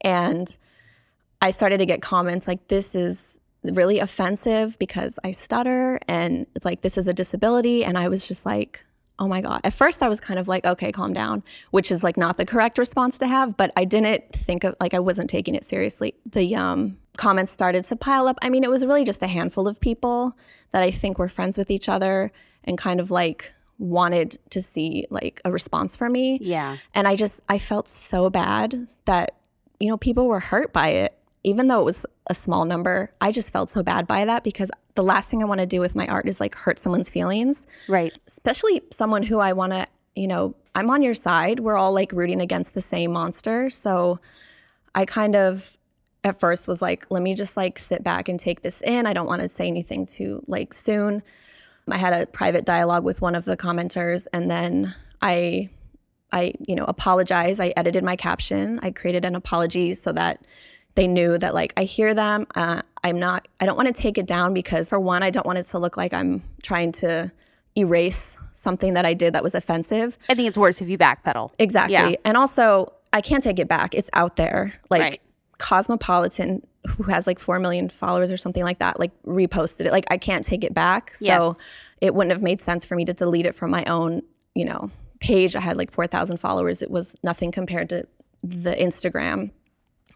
And 0.00 0.56
I 1.40 1.50
started 1.50 1.78
to 1.78 1.86
get 1.86 2.02
comments 2.02 2.48
like, 2.48 2.68
this 2.68 2.94
is 2.94 3.38
really 3.62 3.98
offensive 3.98 4.78
because 4.78 5.18
I 5.24 5.30
stutter 5.30 5.98
and 6.08 6.46
it's 6.54 6.64
like, 6.64 6.82
this 6.82 6.98
is 6.98 7.06
a 7.06 7.14
disability. 7.14 7.84
And 7.84 7.96
I 7.96 8.08
was 8.08 8.26
just 8.26 8.44
like, 8.44 8.84
oh 9.18 9.28
my 9.28 9.40
God. 9.40 9.60
At 9.62 9.72
first, 9.72 10.02
I 10.02 10.08
was 10.08 10.20
kind 10.20 10.40
of 10.40 10.48
like, 10.48 10.66
okay, 10.66 10.90
calm 10.90 11.12
down, 11.12 11.44
which 11.70 11.92
is 11.92 12.02
like 12.02 12.16
not 12.16 12.36
the 12.36 12.44
correct 12.44 12.78
response 12.78 13.16
to 13.18 13.28
have, 13.28 13.56
but 13.56 13.72
I 13.76 13.84
didn't 13.84 14.32
think 14.32 14.64
of 14.64 14.74
like, 14.80 14.92
I 14.92 14.98
wasn't 14.98 15.30
taking 15.30 15.54
it 15.54 15.64
seriously. 15.64 16.14
The 16.26 16.56
um, 16.56 16.98
comments 17.16 17.52
started 17.52 17.84
to 17.84 17.96
pile 17.96 18.26
up. 18.26 18.38
I 18.42 18.50
mean, 18.50 18.64
it 18.64 18.70
was 18.70 18.84
really 18.84 19.04
just 19.04 19.22
a 19.22 19.28
handful 19.28 19.68
of 19.68 19.80
people 19.80 20.36
that 20.72 20.82
I 20.82 20.90
think 20.90 21.18
were 21.18 21.28
friends 21.28 21.56
with 21.56 21.70
each 21.70 21.88
other 21.88 22.32
and 22.64 22.76
kind 22.76 22.98
of 22.98 23.10
like 23.10 23.54
wanted 23.78 24.38
to 24.50 24.62
see 24.62 25.06
like 25.10 25.40
a 25.44 25.52
response 25.52 25.96
from 25.96 26.12
me. 26.12 26.38
Yeah. 26.40 26.78
And 26.94 27.08
I 27.08 27.16
just 27.16 27.40
I 27.48 27.58
felt 27.58 27.88
so 27.88 28.30
bad 28.30 28.88
that 29.04 29.36
you 29.80 29.88
know 29.88 29.96
people 29.96 30.28
were 30.28 30.40
hurt 30.40 30.72
by 30.72 30.88
it 30.88 31.18
even 31.44 31.68
though 31.68 31.80
it 31.80 31.84
was 31.84 32.06
a 32.26 32.34
small 32.34 32.64
number. 32.64 33.12
I 33.20 33.30
just 33.30 33.52
felt 33.52 33.70
so 33.70 33.82
bad 33.82 34.06
by 34.06 34.24
that 34.24 34.42
because 34.42 34.70
the 34.94 35.02
last 35.02 35.30
thing 35.30 35.42
I 35.42 35.46
want 35.46 35.60
to 35.60 35.66
do 35.66 35.78
with 35.78 35.94
my 35.94 36.06
art 36.08 36.26
is 36.26 36.40
like 36.40 36.54
hurt 36.54 36.78
someone's 36.78 37.10
feelings. 37.10 37.66
Right. 37.86 38.12
Especially 38.26 38.80
someone 38.90 39.22
who 39.22 39.38
I 39.38 39.52
want 39.52 39.74
to, 39.74 39.86
you 40.16 40.26
know, 40.26 40.56
I'm 40.74 40.90
on 40.90 41.02
your 41.02 41.14
side. 41.14 41.60
We're 41.60 41.76
all 41.76 41.92
like 41.92 42.12
rooting 42.12 42.40
against 42.40 42.74
the 42.74 42.80
same 42.80 43.12
monster. 43.12 43.68
So 43.70 44.18
I 44.94 45.04
kind 45.04 45.36
of 45.36 45.76
at 46.24 46.40
first 46.40 46.66
was 46.66 46.80
like, 46.80 47.06
let 47.10 47.22
me 47.22 47.34
just 47.34 47.56
like 47.56 47.78
sit 47.78 48.02
back 48.02 48.28
and 48.28 48.40
take 48.40 48.62
this 48.62 48.80
in. 48.80 49.06
I 49.06 49.12
don't 49.12 49.26
want 49.26 49.42
to 49.42 49.48
say 49.48 49.66
anything 49.66 50.06
too 50.06 50.42
like 50.46 50.72
soon. 50.72 51.22
I 51.90 51.98
had 51.98 52.12
a 52.12 52.26
private 52.26 52.64
dialogue 52.64 53.04
with 53.04 53.20
one 53.20 53.34
of 53.34 53.44
the 53.44 53.56
commenters 53.56 54.26
and 54.32 54.50
then 54.50 54.94
I 55.20 55.70
I, 56.32 56.52
you 56.66 56.74
know, 56.74 56.84
apologized. 56.84 57.60
I 57.60 57.72
edited 57.76 58.02
my 58.02 58.16
caption. 58.16 58.80
I 58.82 58.90
created 58.90 59.24
an 59.24 59.36
apology 59.36 59.94
so 59.94 60.10
that 60.12 60.44
they 60.96 61.06
knew 61.06 61.38
that 61.38 61.54
like 61.54 61.72
I 61.76 61.84
hear 61.84 62.12
them. 62.12 62.46
Uh, 62.56 62.82
I'm 63.04 63.18
not. 63.18 63.46
I 63.60 63.66
don't 63.66 63.76
want 63.76 63.94
to 63.94 64.02
take 64.02 64.18
it 64.18 64.26
down 64.26 64.52
because 64.52 64.88
for 64.88 64.98
one, 64.98 65.22
I 65.22 65.30
don't 65.30 65.46
want 65.46 65.58
it 65.58 65.68
to 65.68 65.78
look 65.78 65.96
like 65.96 66.12
I'm 66.12 66.42
trying 66.62 66.90
to 66.92 67.30
erase 67.76 68.36
something 68.54 68.94
that 68.94 69.06
I 69.06 69.14
did 69.14 69.34
that 69.34 69.42
was 69.42 69.54
offensive. 69.54 70.18
I 70.28 70.34
think 70.34 70.48
it's 70.48 70.58
worse 70.58 70.80
if 70.80 70.88
you 70.88 70.98
backpedal. 70.98 71.50
Exactly. 71.58 71.92
Yeah. 71.92 72.14
And 72.24 72.36
also, 72.36 72.92
I 73.12 73.20
can't 73.20 73.42
take 73.42 73.60
it 73.60 73.68
back. 73.68 73.94
It's 73.94 74.10
out 74.12 74.36
there. 74.36 74.74
Like 74.90 75.02
Right. 75.02 75.20
Cosmopolitan, 75.58 76.66
who 76.88 77.04
has 77.04 77.26
like 77.26 77.38
4 77.38 77.58
million 77.58 77.88
followers 77.88 78.30
or 78.32 78.36
something 78.36 78.62
like 78.64 78.78
that, 78.78 78.98
like 78.98 79.12
reposted 79.24 79.86
it. 79.86 79.92
Like 79.92 80.04
I 80.10 80.18
can't 80.18 80.44
take 80.44 80.64
it 80.64 80.74
back. 80.74 81.14
So 81.14 81.24
Yes. 81.24 81.56
it 82.00 82.14
wouldn't 82.14 82.32
have 82.32 82.42
made 82.42 82.60
sense 82.60 82.84
for 82.84 82.94
me 82.94 83.04
to 83.06 83.12
delete 83.12 83.46
it 83.46 83.54
from 83.54 83.70
my 83.70 83.84
own, 83.84 84.22
you 84.54 84.64
know, 84.64 84.90
page. 85.20 85.56
I 85.56 85.60
had 85.60 85.76
like 85.76 85.90
4,000 85.90 86.36
followers. 86.38 86.82
It 86.82 86.90
was 86.90 87.16
nothing 87.22 87.50
compared 87.50 87.88
to 87.90 88.06
the 88.42 88.74
Instagram 88.74 89.50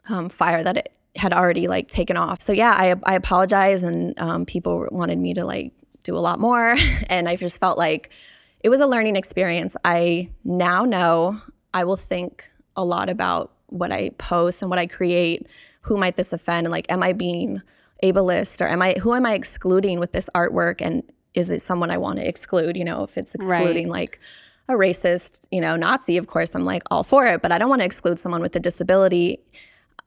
um, 0.08 0.28
fire 0.28 0.62
that 0.62 0.76
it 0.76 0.92
had 1.16 1.32
already 1.32 1.68
like 1.68 1.88
taken 1.88 2.16
off. 2.16 2.42
So 2.42 2.52
yeah, 2.52 2.72
I, 2.72 2.94
I 3.04 3.14
apologize 3.14 3.82
and 3.82 4.18
um, 4.20 4.44
people 4.46 4.86
wanted 4.90 5.18
me 5.18 5.34
to 5.34 5.44
like 5.44 5.72
do 6.02 6.16
a 6.16 6.20
lot 6.20 6.38
more. 6.38 6.76
and 7.08 7.28
I 7.28 7.36
just 7.36 7.58
felt 7.58 7.78
like 7.78 8.10
it 8.60 8.68
was 8.68 8.80
a 8.80 8.86
learning 8.86 9.16
experience. 9.16 9.76
I 9.84 10.30
now 10.44 10.84
know 10.84 11.40
I 11.72 11.84
will 11.84 11.96
think 11.96 12.46
a 12.76 12.84
lot 12.84 13.08
about 13.08 13.52
what 13.66 13.92
I 13.92 14.10
post 14.18 14.62
and 14.62 14.70
what 14.70 14.78
I 14.78 14.86
create. 14.86 15.46
Who 15.88 15.96
might 15.96 16.16
this 16.16 16.32
offend? 16.32 16.66
And 16.66 16.72
like, 16.72 16.90
am 16.90 17.02
I 17.02 17.12
being 17.12 17.62
ableist 18.02 18.60
or 18.60 18.68
am 18.68 18.80
I, 18.80 18.94
who 19.00 19.14
am 19.14 19.26
I 19.26 19.34
excluding 19.34 19.98
with 20.00 20.12
this 20.12 20.30
artwork? 20.34 20.80
And 20.80 21.02
is 21.34 21.50
it 21.50 21.60
someone 21.62 21.90
I 21.90 21.98
want 21.98 22.18
to 22.18 22.26
exclude? 22.28 22.76
You 22.76 22.84
know, 22.84 23.02
if 23.04 23.18
it's 23.18 23.34
excluding 23.34 23.88
like 23.88 24.20
a 24.68 24.72
racist, 24.74 25.46
you 25.50 25.60
know, 25.60 25.76
Nazi, 25.76 26.16
of 26.16 26.26
course, 26.26 26.54
I'm 26.54 26.64
like 26.64 26.82
all 26.90 27.02
for 27.02 27.26
it, 27.26 27.42
but 27.42 27.52
I 27.52 27.58
don't 27.58 27.68
want 27.70 27.80
to 27.80 27.86
exclude 27.86 28.18
someone 28.20 28.42
with 28.42 28.54
a 28.56 28.60
disability. 28.60 29.40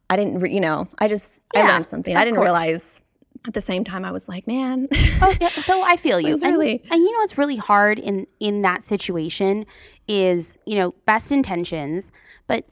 I 0.09 0.15
didn't, 0.15 0.39
re- 0.39 0.53
you 0.53 0.59
know, 0.59 0.87
I 0.99 1.07
just, 1.07 1.41
I 1.55 1.67
learned 1.67 1.85
something. 1.85 2.15
I 2.15 2.23
didn't 2.23 2.35
course. 2.35 2.45
realize 2.45 3.01
at 3.47 3.53
the 3.55 3.61
same 3.61 3.83
time, 3.83 4.05
I 4.05 4.11
was 4.11 4.29
like, 4.29 4.45
man, 4.45 4.87
Oh, 5.21 5.33
yeah, 5.41 5.49
so 5.49 5.81
I 5.81 5.95
feel 5.97 6.19
you. 6.27 6.33
And, 6.43 6.43
really- 6.43 6.81
and 6.91 7.01
you 7.01 7.11
know 7.11 7.19
what's 7.19 7.37
really 7.37 7.55
hard 7.57 7.97
in 7.97 8.27
in 8.39 8.61
that 8.61 8.83
situation 8.83 9.65
is 10.07 10.57
you 10.65 10.75
know 10.77 10.91
best 11.05 11.31
intentions, 11.31 12.11
but 12.45 12.65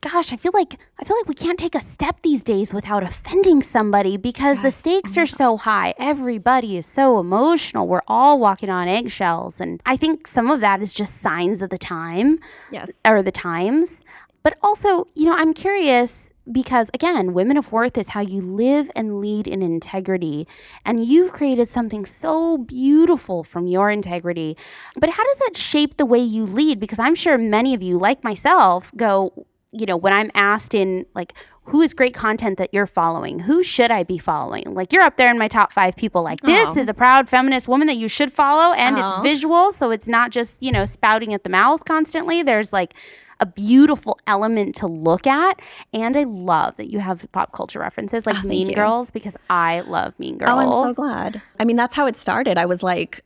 gosh, 0.00 0.32
I 0.32 0.36
feel 0.36 0.52
like 0.54 0.78
I 0.98 1.04
feel 1.04 1.16
like 1.16 1.28
we 1.28 1.34
can't 1.34 1.58
take 1.58 1.74
a 1.74 1.80
step 1.80 2.22
these 2.22 2.42
days 2.42 2.72
without 2.72 3.02
offending 3.02 3.62
somebody 3.62 4.16
because 4.16 4.62
the 4.62 4.70
stakes 4.70 5.18
are 5.18 5.26
so 5.26 5.56
high. 5.56 5.94
Everybody 5.98 6.76
is 6.76 6.86
so 6.86 7.18
emotional. 7.18 7.86
We're 7.86 8.02
all 8.08 8.38
walking 8.38 8.70
on 8.70 8.88
eggshells, 8.88 9.60
and 9.60 9.80
I 9.84 9.96
think 9.96 10.26
some 10.26 10.50
of 10.50 10.60
that 10.60 10.82
is 10.82 10.92
just 10.92 11.18
signs 11.18 11.62
of 11.62 11.70
the 11.70 11.78
time 11.78 12.38
yes. 12.70 13.00
or 13.06 13.22
the 13.22 13.32
times. 13.32 14.02
But 14.42 14.56
also, 14.62 15.06
you 15.14 15.26
know, 15.26 15.34
I'm 15.34 15.52
curious 15.52 16.32
because 16.50 16.90
again, 16.94 17.34
Women 17.34 17.56
of 17.56 17.72
Worth 17.72 17.98
is 17.98 18.10
how 18.10 18.20
you 18.20 18.40
live 18.40 18.90
and 18.96 19.20
lead 19.20 19.46
in 19.46 19.62
integrity. 19.62 20.48
And 20.84 21.04
you've 21.04 21.32
created 21.32 21.68
something 21.68 22.06
so 22.06 22.56
beautiful 22.56 23.44
from 23.44 23.66
your 23.66 23.90
integrity. 23.90 24.56
But 24.96 25.10
how 25.10 25.24
does 25.24 25.38
that 25.40 25.56
shape 25.56 25.98
the 25.98 26.06
way 26.06 26.20
you 26.20 26.46
lead? 26.46 26.80
Because 26.80 26.98
I'm 26.98 27.14
sure 27.14 27.36
many 27.36 27.74
of 27.74 27.82
you, 27.82 27.98
like 27.98 28.24
myself, 28.24 28.90
go, 28.96 29.46
you 29.72 29.86
know, 29.86 29.96
when 29.96 30.12
I'm 30.12 30.30
asked 30.34 30.74
in 30.74 31.06
like, 31.14 31.34
who 31.64 31.82
is 31.82 31.94
great 31.94 32.14
content 32.14 32.58
that 32.58 32.70
you're 32.72 32.86
following? 32.86 33.40
Who 33.40 33.62
should 33.62 33.90
I 33.92 34.02
be 34.02 34.18
following? 34.18 34.74
Like, 34.74 34.92
you're 34.92 35.02
up 35.04 35.16
there 35.16 35.30
in 35.30 35.38
my 35.38 35.46
top 35.46 35.72
five 35.72 35.94
people. 35.94 36.22
Like, 36.22 36.40
this 36.40 36.70
Oh. 36.76 36.80
is 36.80 36.88
a 36.88 36.94
proud 36.94 37.28
feminist 37.28 37.68
woman 37.68 37.86
that 37.86 37.96
you 37.96 38.08
should 38.08 38.32
follow, 38.32 38.72
and 38.74 38.96
Oh. 38.98 39.00
it's 39.00 39.22
visual. 39.22 39.70
So 39.72 39.90
it's 39.92 40.08
not 40.08 40.30
just, 40.32 40.60
you 40.62 40.72
know, 40.72 40.84
spouting 40.84 41.32
at 41.32 41.44
the 41.44 41.50
mouth 41.50 41.84
constantly. 41.84 42.42
There's 42.42 42.72
like, 42.72 42.94
a 43.42 43.46
beautiful 43.46 44.18
element 44.26 44.76
to 44.76 44.86
look 44.86 45.26
at. 45.26 45.60
And 45.94 46.14
I 46.14 46.24
love 46.24 46.76
that 46.76 46.90
you 46.90 46.98
have 46.98 47.26
pop 47.32 47.52
culture 47.52 47.78
references 47.78 48.26
like 48.26 48.36
Oh, 48.44 48.46
Mean 48.46 48.68
you. 48.68 48.74
Girls 48.74 49.10
because 49.10 49.34
I 49.48 49.80
love 49.80 50.12
Mean 50.18 50.36
Girls. 50.36 50.50
Oh, 50.52 50.58
I'm 50.58 50.70
so 50.88 50.92
glad. 50.92 51.40
I 51.58 51.64
mean, 51.64 51.76
that's 51.76 51.94
how 51.94 52.06
it 52.06 52.16
started. 52.16 52.58
I 52.58 52.66
was 52.66 52.82
like, 52.82 53.22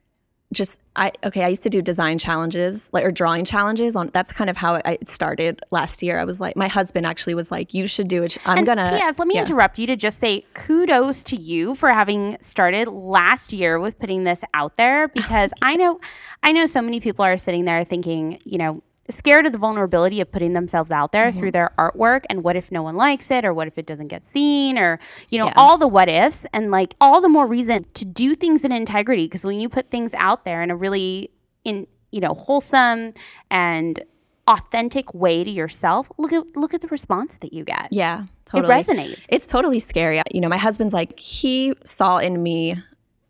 just 0.54 0.80
I 0.96 1.12
okay. 1.24 1.44
I 1.44 1.48
used 1.48 1.62
to 1.64 1.70
do 1.70 1.82
design 1.82 2.18
challenges, 2.18 2.88
like 2.92 3.04
or 3.04 3.10
drawing 3.10 3.44
challenges. 3.44 3.96
On 3.96 4.10
that's 4.12 4.32
kind 4.32 4.48
of 4.48 4.56
how 4.56 4.76
it, 4.76 5.08
started 5.08 5.60
last 5.70 6.02
year. 6.02 6.18
I 6.18 6.24
was 6.24 6.40
like, 6.40 6.56
my 6.56 6.68
husband 6.68 7.04
actually 7.06 7.34
was 7.34 7.50
like, 7.50 7.74
"You 7.74 7.86
should 7.86 8.08
do 8.08 8.22
it." 8.22 8.38
I'm 8.46 8.58
And 8.58 8.66
gonna. 8.66 8.92
Yes, 8.96 9.18
Let 9.18 9.28
me 9.28 9.34
yeah. 9.34 9.42
interrupt 9.42 9.78
you 9.78 9.86
to 9.88 9.96
just 9.96 10.18
say 10.18 10.44
kudos 10.54 11.24
to 11.24 11.36
you 11.36 11.74
for 11.74 11.90
having 11.90 12.36
started 12.40 12.88
last 12.88 13.52
year 13.52 13.78
with 13.78 13.98
putting 13.98 14.24
this 14.24 14.44
out 14.54 14.76
there 14.76 15.08
because 15.08 15.52
I 15.62 15.76
know, 15.76 16.00
I 16.42 16.52
know 16.52 16.66
so 16.66 16.80
many 16.80 17.00
people 17.00 17.24
are 17.24 17.36
sitting 17.36 17.64
there 17.64 17.84
thinking, 17.84 18.40
you 18.44 18.58
know, 18.58 18.82
scared 19.10 19.44
of 19.46 19.52
the 19.52 19.58
vulnerability 19.58 20.20
of 20.20 20.30
putting 20.32 20.52
themselves 20.54 20.90
out 20.90 21.12
there 21.12 21.30
Mm-hmm. 21.30 21.38
through 21.40 21.50
their 21.52 21.72
artwork 21.78 22.24
and 22.30 22.42
what 22.42 22.56
if 22.56 22.72
no 22.72 22.82
one 22.82 22.96
likes 22.96 23.30
it 23.30 23.44
or 23.44 23.52
what 23.52 23.66
if 23.68 23.76
it 23.78 23.86
doesn't 23.86 24.08
get 24.08 24.24
seen 24.24 24.78
or 24.78 24.98
you 25.28 25.38
know 25.38 25.46
Yeah. 25.46 25.52
all 25.56 25.76
the 25.78 25.88
what 25.88 26.08
ifs 26.08 26.46
and 26.52 26.70
like 26.70 26.94
all 27.00 27.20
the 27.20 27.28
more 27.28 27.46
reason 27.46 27.84
to 27.94 28.04
do 28.04 28.34
things 28.34 28.64
in 28.64 28.72
integrity 28.72 29.26
because 29.26 29.44
when 29.44 29.60
you 29.60 29.68
put 29.68 29.90
things 29.90 30.14
out 30.14 30.44
there 30.44 30.62
in 30.62 30.70
a 30.70 30.76
really 30.76 31.30
in 31.64 31.86
you 32.12 32.20
know 32.20 32.34
wholesome 32.34 33.12
and 33.50 34.02
authentic 34.46 35.12
way 35.14 35.42
to 35.42 35.50
yourself 35.50 36.10
look 36.18 36.32
at 36.32 36.44
look 36.54 36.74
at 36.74 36.80
the 36.82 36.88
response 36.88 37.38
that 37.38 37.52
you 37.52 37.64
get 37.64 37.88
Yeah, 37.90 38.26
totally. 38.44 38.74
it 38.74 38.84
resonates. 38.86 39.24
It's 39.30 39.46
totally 39.46 39.80
scary. 39.80 40.20
You 40.32 40.40
know, 40.42 40.48
my 40.48 40.58
husband's 40.58 40.92
like, 40.92 41.18
he 41.18 41.74
saw 41.84 42.18
in 42.18 42.42
me 42.42 42.76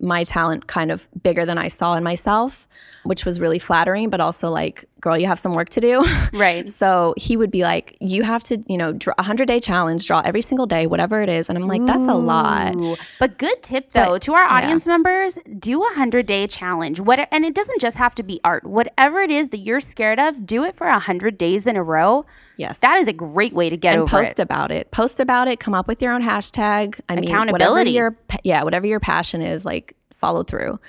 my 0.00 0.25
talent 0.25 0.66
kind 0.66 0.90
of 0.90 1.09
bigger 1.23 1.47
than 1.47 1.57
I 1.57 1.69
saw 1.69 1.95
in 1.95 2.02
myself, 2.02 2.66
which 3.04 3.25
was 3.25 3.38
really 3.38 3.61
flattering, 3.61 4.11
but 4.11 4.21
also 4.21 4.50
like, 4.50 4.85
girl, 5.04 5.18
you 5.18 5.26
have 5.26 5.38
some 5.38 5.52
work 5.52 5.68
to 5.68 5.80
do. 5.80 6.04
Right. 6.32 6.68
so 6.68 7.14
he 7.16 7.37
would 7.37 7.50
be 7.50 7.62
like, 7.62 7.96
you 8.00 8.25
have 8.25 8.42
to, 8.44 8.62
you 8.66 8.76
know, 8.76 8.92
draw 8.92 9.14
a 9.18 9.23
100 9.23 9.46
day 9.46 9.61
challenge, 9.61 10.06
draw 10.06 10.20
every 10.25 10.40
single 10.40 10.66
day, 10.66 10.87
whatever 10.87 11.23
it 11.23 11.28
is. 11.28 11.49
And 11.49 11.56
I'm 11.56 11.68
like, 11.68 11.84
that's 11.87 12.08
a 12.08 12.14
lot. 12.14 12.75
Ooh. 12.75 12.96
But 13.20 13.38
good 13.38 13.62
tip 13.62 13.92
though 13.92 14.18
to 14.18 14.34
our 14.34 14.44
audience 14.44 14.87
members: 14.87 15.38
do 15.58 15.84
a 15.84 15.94
hundred 15.94 16.26
day 16.26 16.46
challenge. 16.46 16.99
What 16.99 17.28
and 17.30 17.44
it 17.44 17.54
doesn't 17.54 17.80
just 17.80 17.99
have 17.99 18.14
to 18.16 18.23
be 18.23 18.40
art. 18.42 18.64
Whatever 18.64 19.20
it 19.20 19.30
is 19.30 19.50
that 19.50 19.58
you're 19.58 19.80
scared 19.80 20.18
of, 20.18 20.46
do 20.46 20.64
it 20.64 20.76
for 20.76 20.87
a 20.87 20.99
hundred 20.99 21.38
days 21.38 21.66
in 21.66 21.76
a 21.76 21.82
row. 21.82 22.25
Yes. 22.56 22.80
That 22.80 22.99
is 22.99 23.06
a 23.06 23.12
great 23.12 23.52
way 23.52 23.68
to 23.68 23.76
get 23.76 23.99
and 23.99 24.08
post 24.08 24.38
it. 24.38 24.42
about 24.42 24.70
it. 24.70 24.90
Post 24.90 25.20
about 25.20 25.46
it. 25.46 25.61
Come 25.61 25.75
up 25.75 25.87
with 25.87 26.00
your 26.00 26.12
own 26.12 26.23
hashtag. 26.23 27.00
I 27.08 27.16
mean, 27.16 27.52
whatever 27.52 27.84
your 27.84 28.16
yeah, 28.42 28.62
whatever 28.62 28.87
your 28.87 29.00
passion 29.00 29.42
is, 29.42 29.64
like 29.64 29.94
follow 30.12 30.42
through. 30.42 30.80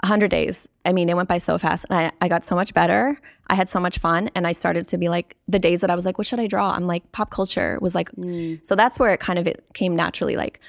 A 0.00 0.06
hundred 0.06 0.30
days. 0.30 0.68
I 0.84 0.92
mean, 0.92 1.08
it 1.08 1.16
went 1.16 1.28
by 1.28 1.38
so 1.38 1.58
fast, 1.58 1.86
and 1.90 1.98
I, 1.98 2.10
I 2.24 2.28
got 2.28 2.44
so 2.44 2.54
much 2.54 2.72
better. 2.72 3.20
I 3.50 3.54
had 3.54 3.68
so 3.68 3.80
much 3.80 3.98
fun, 3.98 4.30
and 4.34 4.46
I 4.46 4.52
started 4.52 4.86
to 4.88 4.98
be 4.98 5.08
like 5.08 5.36
the 5.48 5.58
days 5.58 5.80
that 5.80 5.90
I 5.90 5.94
was 5.94 6.04
like, 6.04 6.18
what 6.18 6.26
should 6.26 6.40
I 6.40 6.46
draw? 6.46 6.70
I'm 6.72 6.86
like, 6.86 7.10
pop 7.12 7.30
culture 7.30 7.78
was 7.80 7.94
like, 7.94 8.10
Mm. 8.12 8.64
so 8.64 8.74
that's 8.74 8.98
where 8.98 9.12
it 9.12 9.20
kind 9.20 9.38
of 9.38 9.46
it 9.46 9.64
came 9.74 9.96
naturally. 9.96 10.36
Like, 10.36 10.60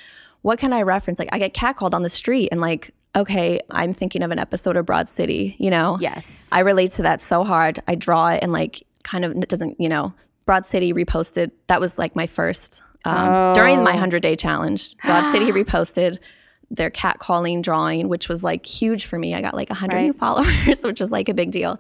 what 0.42 0.60
can 0.60 0.72
I 0.72 0.82
reference? 0.84 1.20
Like, 1.20 1.30
I 1.34 1.40
get 1.40 1.54
catcalled 1.54 1.94
on 1.94 2.04
the 2.04 2.10
street, 2.10 2.50
and 2.52 2.62
like, 2.62 2.92
okay, 3.16 3.60
I'm 3.72 3.94
thinking 3.94 4.22
of 4.24 4.32
an 4.32 4.40
episode 4.40 4.78
of 4.78 4.86
Broad 4.86 5.10
City. 5.10 5.56
You 5.60 5.70
know, 5.72 5.98
Yes. 6.00 6.48
I 6.52 6.60
relate 6.60 6.92
to 6.92 7.02
that 7.02 7.22
so 7.22 7.44
hard. 7.44 7.80
I 7.88 7.96
draw 7.96 8.30
it 8.30 8.40
and 8.44 8.52
like 8.54 8.84
kind 9.04 9.26
of 9.26 9.32
it 9.36 9.50
doesn't, 9.50 9.80
you 9.82 9.90
know, 9.90 10.14
Broad 10.46 10.66
City 10.66 10.94
reposted. 10.94 11.52
That 11.68 11.80
was 11.82 11.98
like 11.98 12.16
my 12.16 12.28
first 12.28 12.82
um, 13.06 13.54
during 13.56 13.78
my 13.84 13.92
100 13.92 14.22
day 14.22 14.36
challenge. 14.36 14.96
Broad 15.06 15.32
City 15.32 15.52
reposted 15.62 16.20
their 16.70 16.92
catcalling 16.92 17.64
drawing, 17.64 18.08
which 18.10 18.30
was 18.30 18.44
like 18.44 18.64
huge 18.66 19.06
for 19.06 19.18
me. 19.18 19.34
I 19.34 19.42
got 19.42 19.56
like 19.56 19.70
100 19.70 20.02
new 20.02 20.14
followers, 20.14 20.82
which 20.84 21.02
is 21.02 21.12
like 21.12 21.28
a 21.30 21.34
big 21.34 21.50
deal. 21.52 21.80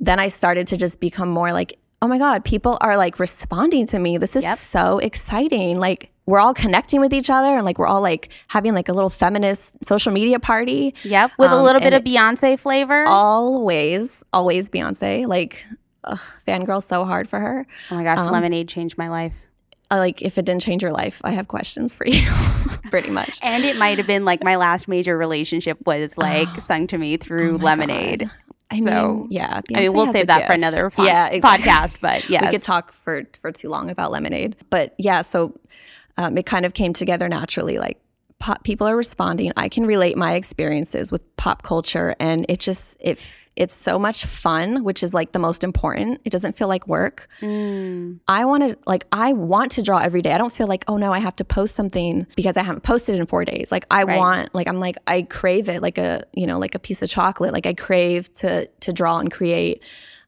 Then 0.00 0.18
I 0.18 0.28
started 0.28 0.66
to 0.68 0.76
just 0.76 0.98
become 1.00 1.28
more 1.28 1.52
like, 1.52 1.78
oh 2.02 2.08
my 2.08 2.18
God, 2.18 2.44
people 2.44 2.78
are 2.80 2.96
like 2.96 3.18
responding 3.20 3.86
to 3.88 3.98
me. 3.98 4.16
This 4.16 4.34
is 4.34 4.44
Yep. 4.44 4.56
so 4.58 4.98
exciting. 4.98 5.78
Like, 5.78 6.10
we're 6.26 6.38
all 6.40 6.54
connecting 6.54 7.00
with 7.00 7.12
each 7.12 7.28
other 7.28 7.48
and 7.56 7.64
like 7.64 7.78
we're 7.78 7.86
all 7.88 8.00
like 8.00 8.28
having 8.48 8.72
like 8.72 8.88
a 8.88 8.92
little 8.92 9.10
feminist 9.10 9.74
social 9.84 10.12
media 10.12 10.38
party. 10.38 10.94
Yep. 11.04 11.32
With 11.38 11.50
a 11.50 11.54
Um, 11.54 11.64
little 11.64 11.80
bit 11.80 11.92
of 11.92 12.02
Beyonce 12.04 12.58
flavor. 12.58 13.04
Always, 13.06 14.22
always 14.32 14.70
Beyonce. 14.70 15.26
Like, 15.26 15.64
ugh, 16.04 16.20
fangirl 16.46 16.82
so 16.82 17.04
hard 17.04 17.28
for 17.28 17.38
her. 17.40 17.66
oh 17.90 17.94
my 17.96 18.04
gosh, 18.04 18.18
um, 18.18 18.30
lemonade 18.30 18.68
changed 18.68 18.96
my 18.96 19.08
life. 19.08 19.44
Uh, 19.90 19.96
like, 19.96 20.22
if 20.22 20.38
it 20.38 20.44
didn't 20.44 20.62
change 20.62 20.82
your 20.84 20.92
life, 20.92 21.20
I 21.24 21.32
have 21.32 21.48
questions 21.48 21.92
for 21.92 22.06
you, 22.08 22.22
pretty 22.90 23.10
much. 23.10 23.40
And 23.42 23.64
it 23.64 23.76
might 23.76 23.98
have 23.98 24.06
been 24.06 24.24
like 24.24 24.42
my 24.44 24.54
last 24.54 24.86
major 24.86 25.18
relationship 25.18 25.78
was 25.84 26.16
like 26.16 26.48
sung 26.60 26.86
to 26.88 26.96
me 26.98 27.16
through 27.16 27.58
Lemonade. 27.58 28.30
I 28.70 28.78
So, 28.80 29.14
mean, 29.14 29.26
yeah. 29.30 29.60
I 29.74 29.80
mean, 29.80 29.92
we'll 29.92 30.06
save 30.12 30.24
a 30.24 30.26
that 30.26 30.46
for 30.46 30.52
another 30.52 30.90
pod- 30.90 31.06
yeah, 31.06 31.26
exactly. 31.28 31.68
podcast, 31.70 31.96
but 32.00 32.28
yeah. 32.28 32.44
We 32.46 32.50
could 32.52 32.62
talk 32.62 32.92
for 32.92 33.24
for 33.40 33.50
too 33.52 33.68
long 33.68 33.90
about 33.90 34.10
lemonade, 34.12 34.56
but 34.70 34.94
yeah. 34.98 35.22
So 35.22 35.58
um, 36.16 36.36
it 36.38 36.46
kind 36.46 36.64
of 36.64 36.74
came 36.74 36.92
together 36.92 37.28
naturally. 37.28 37.78
Like 37.78 37.98
pop, 38.40 38.64
people 38.64 38.88
are 38.88 38.96
responding. 38.96 39.52
I 39.56 39.68
can 39.68 39.86
relate 39.86 40.16
my 40.16 40.32
experiences 40.34 41.12
with 41.12 41.22
pop 41.36 41.62
culture, 41.62 42.16
and 42.18 42.44
it 42.48 42.58
just 42.58 42.96
it 42.98 43.36
it's 43.56 43.74
so 43.74 43.98
much 43.98 44.24
fun, 44.24 44.82
which 44.84 45.02
is 45.02 45.12
like 45.14 45.32
the 45.32 45.38
most 45.38 45.62
important. 45.62 46.20
It 46.24 46.30
doesn't 46.30 46.56
feel 46.56 46.66
like 46.66 46.88
work. 46.88 47.28
Mm. 47.40 48.18
I 48.26 48.44
want 48.46 48.62
to 48.64 48.78
like 48.86 49.04
I 49.12 49.32
want 49.34 49.72
to 49.72 49.82
draw 49.82 49.98
every 49.98 50.22
day. 50.22 50.32
I 50.32 50.38
don't 50.38 50.52
feel 50.52 50.66
like 50.66 50.84
oh 50.88 50.96
no, 50.96 51.12
I 51.12 51.18
have 51.20 51.36
to 51.36 51.44
post 51.44 51.76
something 51.76 52.26
because 52.34 52.56
I 52.56 52.62
haven't 52.64 52.82
posted 52.82 53.16
in 53.18 53.26
four 53.26 53.44
days. 53.44 53.70
Like 53.70 53.86
I 53.90 54.02
Right. 54.04 54.18
want 54.18 54.54
like 54.54 54.66
I'm 54.66 54.80
like 54.80 54.96
I 55.06 55.22
crave 55.22 55.68
it 55.68 55.82
like 55.82 55.98
a 55.98 56.24
you 56.32 56.46
know 56.46 56.58
like 56.58 56.74
a 56.74 56.78
piece 56.80 57.02
of 57.02 57.08
chocolate. 57.08 57.52
Like 57.52 57.66
I 57.66 57.74
crave 57.74 58.32
to 58.34 58.66
to 58.66 58.92
draw 58.92 59.18
and 59.18 59.30
create, 59.30 59.82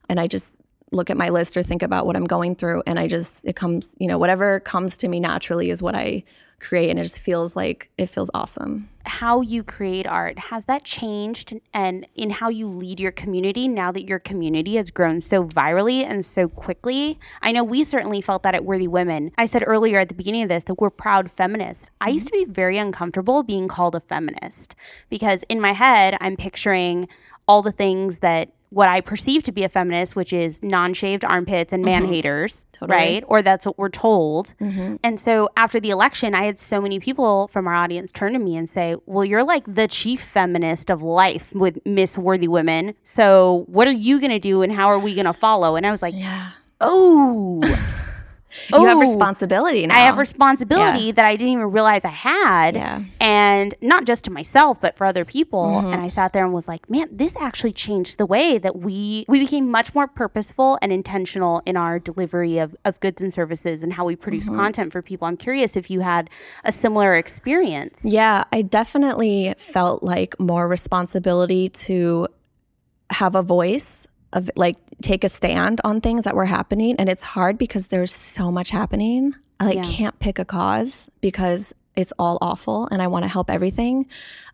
and 0.07 0.19
I 0.19 0.27
just 0.27 0.53
look 0.93 1.09
at 1.09 1.17
my 1.17 1.29
list 1.29 1.57
or 1.57 1.63
think 1.63 1.81
about 1.81 2.05
what 2.05 2.15
I'm 2.15 2.25
going 2.25 2.55
through, 2.55 2.83
and 2.87 2.99
I 2.99 3.07
just 3.07 3.45
it 3.45 3.55
comes 3.55 3.95
you 3.99 4.07
know 4.07 4.17
whatever 4.17 4.59
comes 4.59 4.97
to 4.97 5.07
me 5.07 5.19
naturally 5.19 5.69
is 5.69 5.81
what 5.81 5.95
I 5.95 6.23
create, 6.59 6.89
and 6.89 6.97
it 6.97 7.03
just 7.03 7.19
feels 7.19 7.55
like 7.55 7.91
it 7.97 8.07
feels 8.07 8.29
awesome. 8.33 8.89
how 9.05 9.41
you 9.41 9.63
create 9.63 10.07
art 10.07 10.39
has 10.39 10.63
that 10.63 10.85
changed 10.85 11.53
and 11.73 12.07
in 12.15 12.29
how 12.29 12.47
you 12.47 12.69
lead 12.69 13.01
your 13.01 13.11
community 13.11 13.67
now 13.67 13.91
that 13.91 14.07
your 14.07 14.17
community 14.19 14.77
has 14.77 14.89
grown 14.91 15.19
so 15.19 15.43
virally 15.43 16.05
and 16.05 16.23
so 16.23 16.47
quickly? 16.47 17.19
I 17.41 17.51
know 17.51 17.65
we 17.65 17.83
certainly 17.83 18.21
felt 18.21 18.43
that 18.43 18.55
at 18.55 18.63
worthy 18.63 18.87
women. 18.87 19.31
I 19.37 19.45
said 19.45 19.63
earlier 19.67 19.99
at 19.99 20.07
the 20.07 20.15
beginning 20.15 20.43
of 20.43 20.49
this 20.49 20.63
that 20.65 20.79
we're 20.79 20.89
proud 20.89 21.29
feminists. 21.29 21.87
I 21.99 22.09
used 22.09 22.27
to 22.27 22.31
be 22.31 22.45
very 22.45 22.77
uncomfortable 22.77 23.43
being 23.43 23.67
called 23.67 23.95
a 23.95 23.99
feminist 23.99 24.73
because 25.09 25.43
in 25.49 25.59
my 25.59 25.73
head 25.73 26.17
i'm 26.21 26.37
picturing 26.37 27.07
all 27.47 27.61
the 27.61 27.71
things 27.71 28.19
that 28.19 28.53
what 28.73 28.89
I 28.89 29.01
perceive 29.01 29.43
to 29.43 29.51
be 29.51 29.63
a 29.63 29.69
feminist, 29.69 30.15
which 30.15 30.33
is 30.33 30.61
non-shaved 30.63 31.23
armpits 31.23 31.73
and 31.73 31.83
man 31.83 32.03
mm-hmm. 32.03 32.11
haters, 32.11 32.65
Totally. 32.73 32.97
right? 32.97 33.23
Or 33.27 33.41
that's 33.41 33.65
what 33.65 33.77
we're 33.77 33.89
told. 33.89 34.55
Mm-hmm. 34.59 34.95
And 35.03 35.19
so 35.19 35.49
after 35.55 35.79
the 35.79 35.89
election, 35.89 36.33
I 36.33 36.45
had 36.45 36.57
so 36.57 36.81
many 36.81 36.99
people 36.99 37.47
from 37.49 37.67
our 37.67 37.75
audience 37.75 38.11
turn 38.11 38.33
to 38.33 38.39
me 38.39 38.57
and 38.57 38.69
say, 38.69 38.95
Well, 39.05 39.25
you're 39.25 39.43
like 39.43 39.63
the 39.67 39.87
chief 39.87 40.21
feminist 40.21 40.89
of 40.89 41.01
life 41.01 41.53
with 41.53 41.79
Miss 41.85 42.17
Worthy 42.17 42.47
Women. 42.47 42.95
So 43.03 43.65
what 43.67 43.87
are 43.87 43.91
you 43.91 44.19
going 44.19 44.31
to 44.31 44.39
do 44.39 44.61
and 44.61 44.73
how 44.73 44.87
are 44.87 44.99
we 44.99 45.13
going 45.13 45.25
to 45.25 45.33
follow? 45.33 45.75
And 45.75 45.85
I 45.85 45.91
was 45.91 46.01
like, 46.01 46.15
Yeah, 46.15 46.51
Oh, 46.85 47.61
you 48.71 48.85
have 48.85 48.99
responsibility 48.99 49.87
now. 49.87 49.95
I 49.95 50.01
have 50.01 50.17
responsibility 50.17 51.11
that 51.11 51.25
I 51.25 51.35
didn't 51.35 51.53
even 51.53 51.71
realize 51.71 52.05
I 52.05 52.09
had. 52.09 52.75
Yeah. 52.75 53.03
And 53.19 53.73
not 53.81 54.05
just 54.05 54.25
to 54.25 54.31
myself, 54.31 54.79
but 54.79 54.97
for 54.97 55.05
other 55.05 55.25
people. 55.25 55.65
Mm-hmm. 55.65 55.93
And 55.93 56.01
I 56.01 56.09
sat 56.09 56.33
there 56.33 56.43
and 56.43 56.53
was 56.53 56.67
like, 56.67 56.89
man, 56.89 57.07
this 57.11 57.35
actually 57.37 57.73
changed 57.73 58.17
the 58.17 58.25
way 58.25 58.57
that 58.57 58.77
we 58.77 59.25
we 59.27 59.39
became 59.39 59.71
much 59.71 59.95
more 59.95 60.07
purposeful 60.07 60.77
and 60.81 60.91
intentional 60.91 61.61
in 61.65 61.77
our 61.77 61.97
delivery 61.97 62.57
of, 62.59 62.75
of 62.85 62.99
goods 62.99 63.21
and 63.21 63.33
services 63.33 63.83
and 63.83 63.93
how 63.93 64.05
we 64.05 64.15
produce 64.15 64.43
Mm-hmm. 64.43 64.55
content 64.55 64.91
for 64.91 65.01
people. 65.01 65.27
I'm 65.27 65.37
curious 65.37 65.77
if 65.77 65.89
you 65.89 66.01
had 66.01 66.29
a 66.65 66.71
similar 66.71 67.15
experience. 67.15 68.03
Yeah, 68.03 68.43
I 68.51 68.61
definitely 68.61 69.53
felt 69.57 70.03
like 70.03 70.37
more 70.39 70.67
responsibility 70.67 71.69
to 71.69 72.27
have 73.11 73.35
a 73.35 73.41
voice 73.41 74.07
of 74.33 74.49
like 74.55 74.77
take 75.01 75.23
a 75.23 75.29
stand 75.29 75.79
on 75.83 76.01
things 76.01 76.25
that 76.25 76.35
were 76.35 76.45
happening 76.45 76.95
and 76.97 77.07
it's 77.09 77.23
hard 77.23 77.57
because 77.57 77.87
there's 77.87 78.13
so 78.13 78.51
much 78.51 78.69
happening. 78.71 79.33
I 79.59 79.65
like 79.65 79.75
Yeah. 79.77 79.83
can't 79.83 80.19
pick 80.19 80.39
a 80.39 80.45
cause 80.45 81.09
because 81.21 81.73
it's 81.95 82.11
all 82.19 82.37
awful 82.41 82.87
and 82.91 83.01
I 83.01 83.07
want 83.07 83.23
to 83.23 83.29
help 83.29 83.49
everything. 83.49 84.07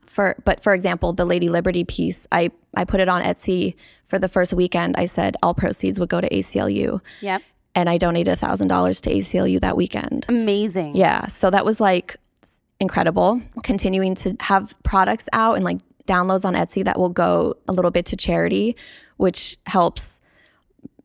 For 0.06 0.36
but 0.44 0.62
for 0.62 0.74
example, 0.74 1.14
the 1.14 1.26
Lady 1.26 1.50
Liberty 1.50 1.84
piece, 1.84 2.28
I 2.32 2.52
I 2.76 2.84
put 2.86 3.00
it 3.00 3.10
on 3.10 3.22
Etsy 3.24 3.76
for 4.08 4.20
the 4.20 4.28
first 4.28 4.54
weekend. 4.54 4.96
I 4.98 5.06
said 5.06 5.38
all 5.42 5.54
proceeds 5.54 6.00
would 6.00 6.10
go 6.10 6.20
to 6.20 6.30
ACLU 6.30 7.00
Yep. 7.22 7.42
and 7.76 7.90
I 7.90 7.98
donated 7.98 8.38
$1000 8.40 9.02
to 9.02 9.10
ACLU 9.12 9.62
that 9.62 9.78
weekend. 9.78 10.26
Amazing. 10.28 10.96
Yeah. 10.96 11.28
So 11.28 11.50
that 11.52 11.64
was 11.64 11.80
like 11.80 12.18
incredible. 12.80 13.42
Continuing 13.64 14.16
to 14.16 14.36
have 14.42 14.76
products 14.84 15.30
out 15.34 15.56
and 15.56 15.64
like 15.66 15.80
downloads 16.10 16.46
on 16.46 16.54
Etsy 16.56 16.84
that 16.84 16.98
will 17.00 17.10
go 17.26 17.56
a 17.68 17.74
little 17.78 17.92
bit 17.92 18.06
to 18.08 18.16
charity, 18.16 18.76
which 19.18 19.58
helps, 19.66 20.22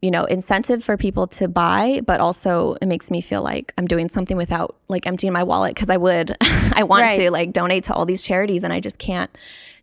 you 0.00 0.10
know, 0.10 0.24
incentive 0.24 0.82
for 0.82 0.96
people 0.96 1.26
to 1.38 1.48
buy, 1.48 2.00
but 2.06 2.20
also 2.20 2.74
it 2.82 2.86
makes 2.86 3.10
me 3.10 3.20
feel 3.20 3.42
like 3.42 3.72
I'm 3.78 3.86
doing 3.86 4.08
something 4.08 4.36
without 4.36 4.76
like 4.88 5.06
emptying 5.06 5.32
my 5.32 5.42
wallet 5.42 5.74
because 5.74 5.90
I 5.90 5.96
would, 5.96 6.36
I 6.80 6.82
want 6.82 7.02
Right. 7.02 7.18
to 7.20 7.30
like 7.30 7.52
donate 7.52 7.84
to 7.84 7.94
all 7.94 8.04
these 8.06 8.22
charities 8.22 8.62
and 8.64 8.72
I 8.72 8.80
just 8.80 8.98
can't 8.98 9.30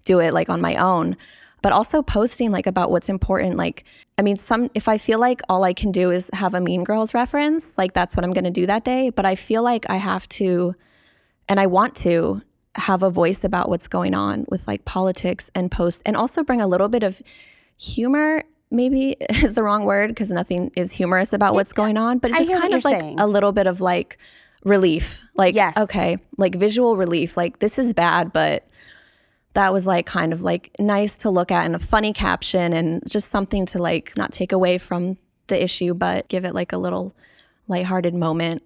do 0.04 0.20
it 0.20 0.34
like 0.34 0.50
on 0.50 0.62
my 0.62 0.76
own. 0.76 1.16
But 1.64 1.72
also 1.74 2.02
posting 2.02 2.52
like 2.52 2.66
about 2.68 2.90
what's 2.90 3.10
important. 3.10 3.56
Like, 3.56 3.84
I 4.18 4.24
mean, 4.24 4.38
some, 4.38 4.70
if 4.74 4.88
I 4.88 4.98
feel 4.98 5.20
like 5.20 5.42
all 5.48 5.64
I 5.64 5.74
can 5.74 5.92
do 5.92 6.10
is 6.12 6.30
have 6.34 6.54
a 6.56 6.62
Mean 6.62 6.84
Girls 6.84 7.14
reference, 7.14 7.78
like 7.78 7.94
that's 7.94 8.16
what 8.16 8.24
I'm 8.24 8.34
going 8.34 8.46
to 8.46 8.50
do 8.62 8.66
that 8.66 8.84
day. 8.84 9.12
But 9.12 9.26
I 9.28 9.36
feel 9.36 9.62
like 9.64 9.86
I 9.90 9.98
have 9.98 10.28
to, 10.40 10.76
and 11.48 11.60
I 11.60 11.68
want 11.68 11.96
to 11.98 12.42
have 12.76 13.04
a 13.04 13.10
voice 13.10 13.44
about 13.44 13.70
what's 13.70 13.88
going 13.88 14.14
on 14.14 14.46
with 14.50 14.68
like 14.68 14.86
politics 14.86 15.52
and 15.54 15.70
post 15.72 16.02
and 16.06 16.16
also 16.16 16.44
bring 16.44 16.62
a 16.62 16.68
little 16.68 16.88
bit 16.88 17.04
of 17.04 17.22
humor 17.78 18.44
maybe 18.70 19.18
is 19.30 19.54
the 19.56 19.64
wrong 19.64 19.84
word 19.84 20.10
because 20.10 20.30
nothing 20.32 20.72
is 20.76 20.92
humorous 20.94 21.34
about 21.34 21.54
what's 21.54 21.74
going 21.74 21.98
on 21.98 22.18
but 22.18 22.32
it's 22.32 22.48
just 22.48 22.52
kind 22.62 22.74
of 22.74 22.84
like 22.86 23.02
saying. 23.02 23.20
a 23.20 23.28
little 23.28 23.52
bit 23.52 23.68
of 23.68 23.82
like 23.82 24.18
relief 24.64 25.22
like 25.36 25.54
Yes. 25.56 25.76
okay 25.76 26.18
like 26.38 26.56
visual 26.56 26.96
relief 26.96 27.36
like 27.36 27.60
this 27.60 27.78
is 27.78 27.94
bad 27.94 28.32
but 28.32 28.68
that 29.54 29.74
was 29.74 29.86
like 29.86 30.06
kind 30.06 30.32
of 30.32 30.42
like 30.42 30.72
nice 30.80 31.18
to 31.18 31.30
look 31.30 31.52
at 31.52 31.66
and 31.66 31.76
a 31.76 31.80
funny 31.80 32.14
caption 32.14 32.72
and 32.72 33.04
just 33.10 33.30
something 33.30 33.66
to 33.66 33.80
like 33.80 34.16
not 34.16 34.32
take 34.32 34.52
away 34.54 34.78
from 34.78 35.18
the 35.48 35.62
issue 35.62 35.94
but 35.94 36.30
give 36.30 36.46
it 36.46 36.54
like 36.54 36.72
a 36.72 36.78
little 36.78 37.14
lighthearted 37.68 38.14
moment 38.14 38.64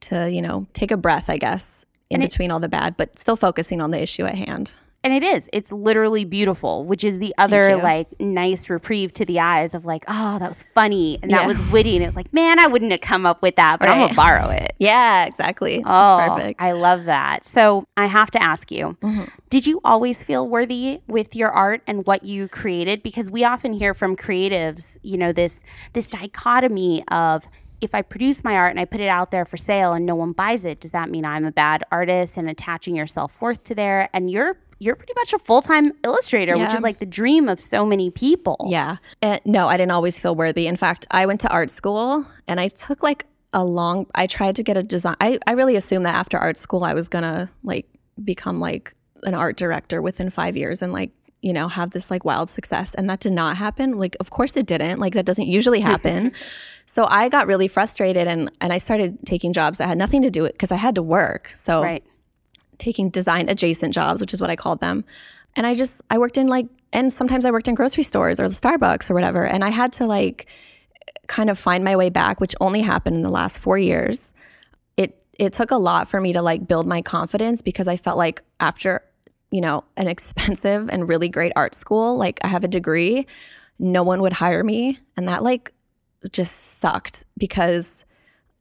to 0.00 0.30
you 0.30 0.40
know 0.40 0.66
take 0.72 0.90
a 0.90 0.96
breath 0.96 1.28
i 1.28 1.36
guess 1.36 1.84
in 2.10 2.20
between 2.20 2.50
all 2.50 2.60
the 2.60 2.68
bad 2.68 2.96
but 2.96 3.18
still 3.18 3.36
focusing 3.36 3.80
on 3.80 3.90
the 3.90 4.00
issue 4.00 4.24
at 4.24 4.34
hand 4.34 4.74
And 5.04 5.14
it 5.14 5.22
is. 5.22 5.48
It's 5.52 5.70
literally 5.70 6.24
beautiful, 6.24 6.84
which 6.84 7.04
is 7.04 7.20
the 7.20 7.32
other 7.38 7.76
like 7.76 8.08
nice 8.18 8.68
reprieve 8.68 9.12
to 9.14 9.24
the 9.24 9.38
eyes 9.38 9.72
of 9.72 9.84
like, 9.84 10.04
oh, 10.08 10.40
that 10.40 10.48
was 10.48 10.64
funny 10.74 11.20
and 11.22 11.30
that 11.30 11.46
was 11.46 11.60
witty. 11.70 11.94
And 11.94 12.02
it 12.02 12.06
was 12.06 12.16
like, 12.16 12.32
man, 12.32 12.58
I 12.58 12.66
wouldn't 12.66 12.90
have 12.90 13.02
come 13.02 13.24
up 13.24 13.40
with 13.40 13.54
that, 13.54 13.78
but 13.78 13.88
I'm 13.88 14.00
gonna 14.00 14.14
borrow 14.14 14.48
it. 14.48 14.74
yeah 14.80 15.26
exactly 15.26 15.80
Oh, 15.86 16.16
that's 16.16 16.34
perfect 16.34 16.60
I 16.60 16.72
love 16.72 17.04
that. 17.04 17.46
So 17.46 17.86
I 17.96 18.06
have 18.06 18.32
to 18.32 18.42
ask 18.42 18.72
you, 18.72 18.96
mm-hmm. 19.00 19.24
did 19.48 19.64
you 19.64 19.80
always 19.84 20.24
feel 20.24 20.48
worthy 20.48 21.00
with 21.06 21.36
your 21.36 21.50
art 21.52 21.82
and 21.86 22.04
what 22.04 22.24
you 22.24 22.48
created? 22.48 23.04
Because 23.04 23.30
we 23.30 23.44
often 23.44 23.74
hear 23.74 23.94
from 23.94 24.16
creatives, 24.16 24.98
you 25.02 25.18
know, 25.18 25.30
this 25.32 25.62
this 25.92 26.08
dichotomy 26.08 27.04
of 27.08 27.44
if 27.80 27.94
I 27.94 28.02
produce 28.02 28.42
my 28.42 28.56
art 28.56 28.70
and 28.70 28.80
I 28.80 28.84
put 28.84 29.00
it 29.00 29.08
out 29.08 29.30
there 29.30 29.44
for 29.44 29.56
sale 29.56 29.92
and 29.92 30.06
no 30.06 30.14
one 30.14 30.32
buys 30.32 30.64
it, 30.64 30.80
does 30.80 30.92
that 30.92 31.10
mean 31.10 31.24
I'm 31.24 31.44
a 31.44 31.52
bad 31.52 31.84
artist 31.90 32.36
and 32.36 32.48
attaching 32.48 32.96
your 32.96 33.06
self 33.06 33.40
worth 33.40 33.64
to 33.64 33.74
there? 33.74 34.08
And 34.12 34.30
you're 34.30 34.56
you're 34.78 34.94
pretty 34.94 35.14
much 35.16 35.32
a 35.32 35.38
full 35.38 35.62
time 35.62 35.92
illustrator, 36.04 36.56
which 36.56 36.74
is 36.74 36.80
like 36.80 36.98
the 36.98 37.06
dream 37.06 37.48
of 37.48 37.60
so 37.60 37.86
many 37.86 38.10
people. 38.10 38.66
Yeah. 38.68 38.96
Uh, 39.22 39.38
no, 39.44 39.68
I 39.68 39.76
didn't 39.76 39.92
always 39.92 40.18
feel 40.18 40.34
worthy. 40.34 40.66
In 40.66 40.76
fact, 40.76 41.06
I 41.10 41.26
went 41.26 41.40
to 41.42 41.48
art 41.48 41.70
school 41.70 42.26
and 42.46 42.60
I 42.60 42.68
took 42.68 43.02
like 43.02 43.26
a 43.52 43.64
long, 43.64 44.06
I 44.14 44.26
tried 44.26 44.56
to 44.56 44.62
get 44.62 44.76
a 44.76 44.82
design. 44.82 45.16
I, 45.20 45.38
I 45.46 45.52
really 45.52 45.76
assumed 45.76 46.04
that 46.04 46.14
after 46.14 46.36
art 46.36 46.58
school, 46.58 46.84
I 46.84 46.92
was 46.92 47.08
going 47.08 47.22
to 47.22 47.48
like 47.62 47.86
become 48.22 48.60
like 48.60 48.94
an 49.22 49.34
art 49.34 49.56
director 49.56 50.02
within 50.02 50.28
five 50.28 50.56
years 50.56 50.82
and 50.82 50.92
like, 50.92 51.10
you 51.42 51.52
know, 51.52 51.68
have 51.68 51.90
this 51.90 52.10
like 52.10 52.24
wild 52.24 52.50
success. 52.50 52.94
And 52.94 53.08
that 53.10 53.20
did 53.20 53.32
not 53.32 53.56
happen. 53.56 53.98
Like, 53.98 54.16
of 54.18 54.30
course 54.30 54.56
it 54.56 54.66
didn't. 54.66 54.98
Like, 54.98 55.12
that 55.14 55.26
doesn't 55.26 55.46
usually 55.46 55.80
happen. 55.80 56.32
so 56.86 57.06
I 57.08 57.28
got 57.28 57.46
really 57.46 57.68
frustrated 57.68 58.26
and, 58.26 58.50
and 58.60 58.72
I 58.72 58.78
started 58.78 59.18
taking 59.26 59.52
jobs 59.52 59.78
that 59.78 59.86
had 59.88 59.98
nothing 59.98 60.22
to 60.22 60.30
do 60.30 60.42
with 60.42 60.52
because 60.52 60.72
I 60.72 60.76
had 60.76 60.94
to 60.96 61.02
work. 61.02 61.52
So 61.54 61.82
Right. 61.82 62.04
taking 62.78 63.10
design 63.10 63.48
adjacent 63.48 63.94
jobs, 63.94 64.20
which 64.20 64.34
is 64.34 64.40
what 64.40 64.50
I 64.50 64.56
called 64.56 64.80
them. 64.80 65.04
And 65.54 65.66
I 65.66 65.74
just 65.74 66.02
I 66.10 66.18
worked 66.18 66.36
in 66.36 66.48
like 66.48 66.66
and 66.92 67.12
sometimes 67.12 67.44
I 67.44 67.50
worked 67.50 67.68
in 67.68 67.74
grocery 67.74 68.04
stores 68.04 68.38
or 68.40 68.48
the 68.48 68.54
Starbucks 68.54 69.10
or 69.10 69.14
whatever. 69.14 69.44
And 69.46 69.62
I 69.64 69.68
had 69.70 69.92
to 69.94 70.06
like 70.06 70.46
kind 71.26 71.50
of 71.50 71.58
find 71.58 71.84
my 71.84 71.96
way 71.96 72.10
back, 72.10 72.40
which 72.40 72.54
only 72.60 72.82
happened 72.82 73.16
in 73.16 73.22
the 73.22 73.30
last 73.30 73.58
four 73.58 73.78
years. 73.78 74.32
It 74.96 75.22
it 75.38 75.52
took 75.52 75.70
a 75.70 75.76
lot 75.76 76.08
for 76.08 76.20
me 76.20 76.32
to 76.32 76.42
like 76.42 76.66
build 76.66 76.86
my 76.86 77.02
confidence 77.02 77.62
because 77.62 77.88
I 77.88 77.96
felt 77.96 78.16
like 78.16 78.42
after, 78.60 79.02
you 79.50 79.60
know, 79.60 79.84
an 79.96 80.08
expensive 80.08 80.88
and 80.90 81.08
really 81.08 81.28
great 81.28 81.52
art 81.56 81.74
school, 81.74 82.16
like 82.16 82.38
I 82.42 82.48
have 82.48 82.64
a 82.64 82.68
degree, 82.68 83.26
no 83.78 84.02
one 84.02 84.20
would 84.22 84.34
hire 84.34 84.64
me. 84.64 84.98
And 85.16 85.28
that 85.28 85.42
like 85.42 85.72
just 86.32 86.78
sucked 86.78 87.24
because 87.38 88.04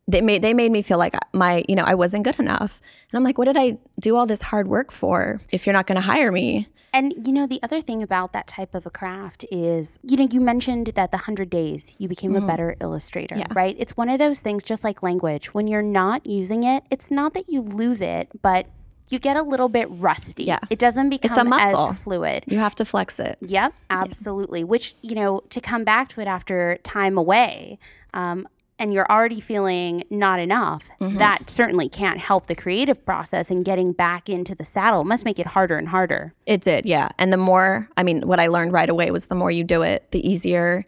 they 0.08 0.22
made 0.22 0.42
they 0.44 0.54
made 0.54 0.72
me 0.72 0.84
feel 0.84 1.00
like 1.00 1.16
my 1.34 1.64
you 1.68 1.76
know 1.76 1.84
I 1.84 1.96
wasn't 1.96 2.24
good 2.26 2.40
enough. 2.40 2.82
And 3.12 3.18
I'm 3.18 3.24
like, 3.24 3.38
what 3.38 3.46
did 3.46 3.58
I 3.58 3.78
do 4.00 4.16
all 4.16 4.26
this 4.28 4.44
hard 4.44 4.68
work 4.68 4.92
for 4.92 5.42
if 5.52 5.66
you're 5.66 5.74
not 5.74 5.88
going 5.88 5.96
to 5.96 6.02
hire 6.02 6.32
me? 6.32 6.68
And 6.94 7.14
you 7.28 7.34
know, 7.34 7.46
the 7.48 7.60
other 7.64 7.82
thing 7.82 8.02
about 8.04 8.32
that 8.34 8.48
type 8.48 8.74
of 8.76 8.86
a 8.86 8.90
craft 8.90 9.44
is, 9.52 10.00
you 10.04 10.16
know, 10.16 10.28
you 10.32 10.40
mentioned 10.40 10.92
that 10.96 11.12
the 11.12 11.18
100 11.18 11.50
days 11.50 11.94
you 11.98 12.08
became 12.08 12.36
a 12.38 12.42
better 12.42 12.78
illustrator, 12.80 13.36
Mm-hmm. 13.36 13.52
Yeah. 13.52 13.60
right? 13.60 13.76
It's 13.78 13.98
one 13.98 14.08
of 14.10 14.18
those 14.20 14.40
things 14.40 14.64
just 14.64 14.84
like 14.84 15.04
language. 15.04 15.54
When 15.54 15.68
you're 15.68 15.82
not 15.82 16.26
using 16.26 16.64
it, 16.64 16.84
it's 16.90 17.12
not 17.12 17.34
that 17.34 17.50
you 17.50 17.62
lose 17.62 18.00
it, 18.00 18.30
but 18.42 18.68
you 19.10 19.20
get 19.20 19.38
a 19.38 19.42
little 19.44 19.70
bit 19.70 19.88
rusty. 19.92 20.46
Yeah. 20.46 20.60
It 20.70 20.80
doesn't 20.80 21.10
become 21.10 21.30
it's 21.32 21.38
a 21.38 21.44
muscle. 21.44 21.90
as 21.92 22.00
fluid. 22.00 22.44
You 22.48 22.58
have 22.58 22.76
to 22.76 22.86
flex 22.86 23.20
it. 23.20 23.38
Yep, 23.42 23.74
absolutely. 23.90 24.64
Which, 24.64 24.96
you 25.02 25.16
know, 25.16 25.42
to 25.50 25.62
come 25.62 25.84
back 25.84 26.10
to 26.10 26.22
it 26.22 26.28
after 26.28 26.78
time 26.84 27.18
away, 27.18 27.78
um, 28.14 28.48
and 28.78 28.94
you're 28.94 29.10
already 29.10 29.40
feeling 29.40 30.04
not 30.10 30.40
enough, 30.40 30.90
Mm-hmm. 31.00 31.18
that 31.20 31.50
certainly 31.50 31.88
can't 31.88 32.20
help 32.20 32.48
the 32.48 32.56
creative 32.56 33.06
process 33.06 33.50
and 33.52 33.64
getting 33.64 33.94
back 33.94 34.28
into 34.28 34.54
the 34.56 34.66
saddle. 34.66 35.02
It 35.02 35.06
must 35.06 35.24
make 35.24 35.40
it 35.40 35.48
harder 35.48 35.78
and 35.78 35.88
harder. 35.90 36.34
It 36.46 36.62
did, 36.62 36.86
yeah. 36.86 37.08
And 37.18 37.32
the 37.32 37.38
more, 37.38 37.88
I 37.96 38.04
mean, 38.04 38.28
what 38.28 38.40
I 38.40 38.48
learned 38.48 38.74
right 38.74 38.90
away 38.90 39.12
was 39.12 39.28
the 39.28 39.36
more 39.36 39.50
you 39.52 39.64
do 39.64 39.82
it, 39.84 40.12
the 40.12 40.28
easier 40.28 40.84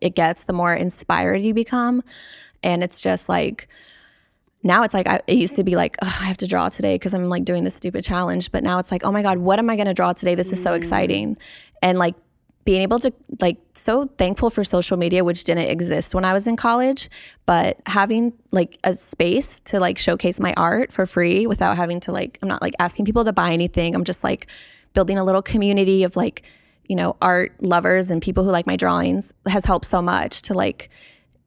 it 0.00 0.14
gets, 0.16 0.44
the 0.44 0.52
more 0.52 0.74
inspired 0.74 1.42
you 1.42 1.54
become. 1.54 2.02
And 2.64 2.82
it's 2.82 3.00
just 3.00 3.28
like, 3.28 3.68
now 4.62 4.82
it's 4.82 4.94
like, 4.94 5.08
I, 5.08 5.20
it 5.26 5.36
used 5.36 5.56
to 5.56 5.64
be 5.64 5.76
like, 5.76 5.96
"Ugh, 6.02 6.16
I 6.20 6.24
have 6.24 6.36
to 6.38 6.46
draw 6.46 6.68
today 6.68 6.94
because 6.94 7.14
I'm 7.14 7.28
like 7.28 7.44
doing 7.44 7.64
this 7.64 7.74
stupid 7.74 8.04
challenge. 8.04 8.52
But 8.52 8.62
now 8.62 8.78
it's 8.78 8.92
like, 8.92 9.04
oh 9.04 9.12
my 9.12 9.22
God, 9.22 9.38
what 9.38 9.58
am 9.58 9.70
I 9.70 9.76
going 9.76 9.86
to 9.86 9.94
draw 9.94 10.12
today? 10.12 10.34
This 10.34 10.52
is 10.52 10.62
so 10.62 10.74
exciting. 10.74 11.36
Mm. 11.36 11.40
And 11.82 11.98
like, 11.98 12.14
being 12.64 12.82
able 12.82 13.00
to 13.00 13.12
like 13.40 13.56
so 13.72 14.06
thankful 14.18 14.50
for 14.50 14.62
social 14.62 14.96
media 14.96 15.24
which 15.24 15.44
didn't 15.44 15.68
exist 15.68 16.14
when 16.14 16.24
i 16.24 16.32
was 16.32 16.46
in 16.46 16.56
college 16.56 17.08
but 17.46 17.80
having 17.86 18.32
like 18.50 18.78
a 18.84 18.94
space 18.94 19.60
to 19.60 19.80
like 19.80 19.98
showcase 19.98 20.38
my 20.38 20.52
art 20.56 20.92
for 20.92 21.06
free 21.06 21.46
without 21.46 21.76
having 21.76 22.00
to 22.00 22.12
like 22.12 22.38
i'm 22.42 22.48
not 22.48 22.60
like 22.60 22.74
asking 22.78 23.04
people 23.04 23.24
to 23.24 23.32
buy 23.32 23.52
anything 23.52 23.94
i'm 23.94 24.04
just 24.04 24.22
like 24.22 24.46
building 24.92 25.18
a 25.18 25.24
little 25.24 25.42
community 25.42 26.04
of 26.04 26.16
like 26.16 26.42
you 26.84 26.96
know 26.96 27.16
art 27.22 27.52
lovers 27.62 28.10
and 28.10 28.20
people 28.20 28.44
who 28.44 28.50
like 28.50 28.66
my 28.66 28.76
drawings 28.76 29.32
has 29.48 29.64
helped 29.64 29.86
so 29.86 30.02
much 30.02 30.42
to 30.42 30.54
like 30.54 30.90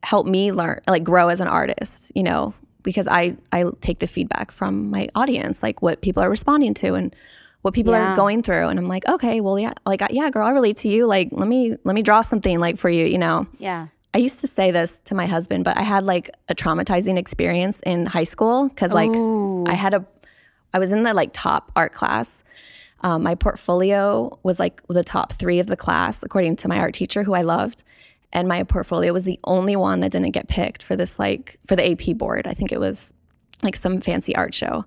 help 0.02 0.26
me 0.26 0.52
learn 0.52 0.80
like 0.88 1.04
grow 1.04 1.28
as 1.28 1.40
an 1.40 1.48
artist 1.48 2.10
you 2.14 2.22
know 2.22 2.52
because 2.84 3.08
i 3.08 3.36
i 3.50 3.64
take 3.80 3.98
the 3.98 4.06
feedback 4.06 4.52
from 4.52 4.90
my 4.90 5.08
audience 5.16 5.62
like 5.62 5.82
what 5.82 6.00
people 6.00 6.22
are 6.22 6.30
responding 6.30 6.72
to 6.74 6.94
and 6.94 7.14
what 7.62 7.74
people 7.74 7.92
Yeah. 7.94 8.12
are 8.12 8.16
going 8.16 8.42
through. 8.42 8.68
And 8.68 8.78
i'm 8.78 8.86
like 8.88 9.08
okay 9.08 9.40
well 9.40 9.58
yeah 9.58 9.72
like 9.86 10.00
yeah 10.10 10.30
girl 10.30 10.46
i 10.46 10.50
relate 10.52 10.76
to 10.84 10.88
you. 10.88 11.06
Like 11.06 11.28
let 11.32 11.48
me 11.48 11.76
let 11.84 11.94
me 11.94 12.02
draw 12.02 12.20
something 12.22 12.60
like 12.60 12.76
for 12.78 12.88
you 12.90 13.04
you 13.06 13.18
know? 13.18 13.46
Yeah. 13.58 13.88
i 14.14 14.18
used 14.18 14.40
to 14.40 14.46
say 14.46 14.70
this 14.70 15.00
to 15.08 15.14
my 15.14 15.26
husband 15.26 15.64
but 15.64 15.76
i 15.78 15.82
had 15.82 16.04
like 16.04 16.30
a 16.48 16.54
traumatizing 16.54 17.16
experience 17.18 17.80
in 17.92 18.06
high 18.06 18.28
school 18.34 18.68
because 18.68 18.92
like 18.92 19.10
i 19.72 19.74
had 19.74 19.94
a 19.94 20.04
i 20.74 20.78
was 20.78 20.92
in 20.92 21.02
the 21.04 21.14
like 21.14 21.30
top 21.32 21.72
art 21.74 21.92
class. 22.00 22.44
Um, 23.00 23.22
my 23.22 23.34
portfolio 23.34 24.38
was 24.42 24.58
like 24.58 24.80
the 24.88 25.04
top 25.04 25.32
three 25.34 25.58
of 25.58 25.66
the 25.66 25.76
class 25.76 26.22
according 26.22 26.56
to 26.56 26.68
my 26.68 26.78
art 26.78 26.94
teacher 26.94 27.22
who 27.22 27.34
i 27.34 27.42
loved 27.42 27.82
and 28.34 28.48
my 28.48 28.64
portfolio 28.64 29.12
was 29.12 29.24
the 29.24 29.38
only 29.44 29.76
one 29.76 30.00
that 30.00 30.12
didn't 30.12 30.32
get 30.32 30.48
picked 30.48 30.82
for 30.82 30.96
this 30.96 31.18
like 31.18 31.58
for 31.66 31.76
the 31.76 31.90
ap 31.90 32.18
board. 32.18 32.46
I 32.46 32.52
think 32.52 32.72
it 32.72 32.80
was 32.80 33.14
like 33.62 33.76
some 33.76 34.00
fancy 34.00 34.34
art 34.36 34.52
show. 34.52 34.84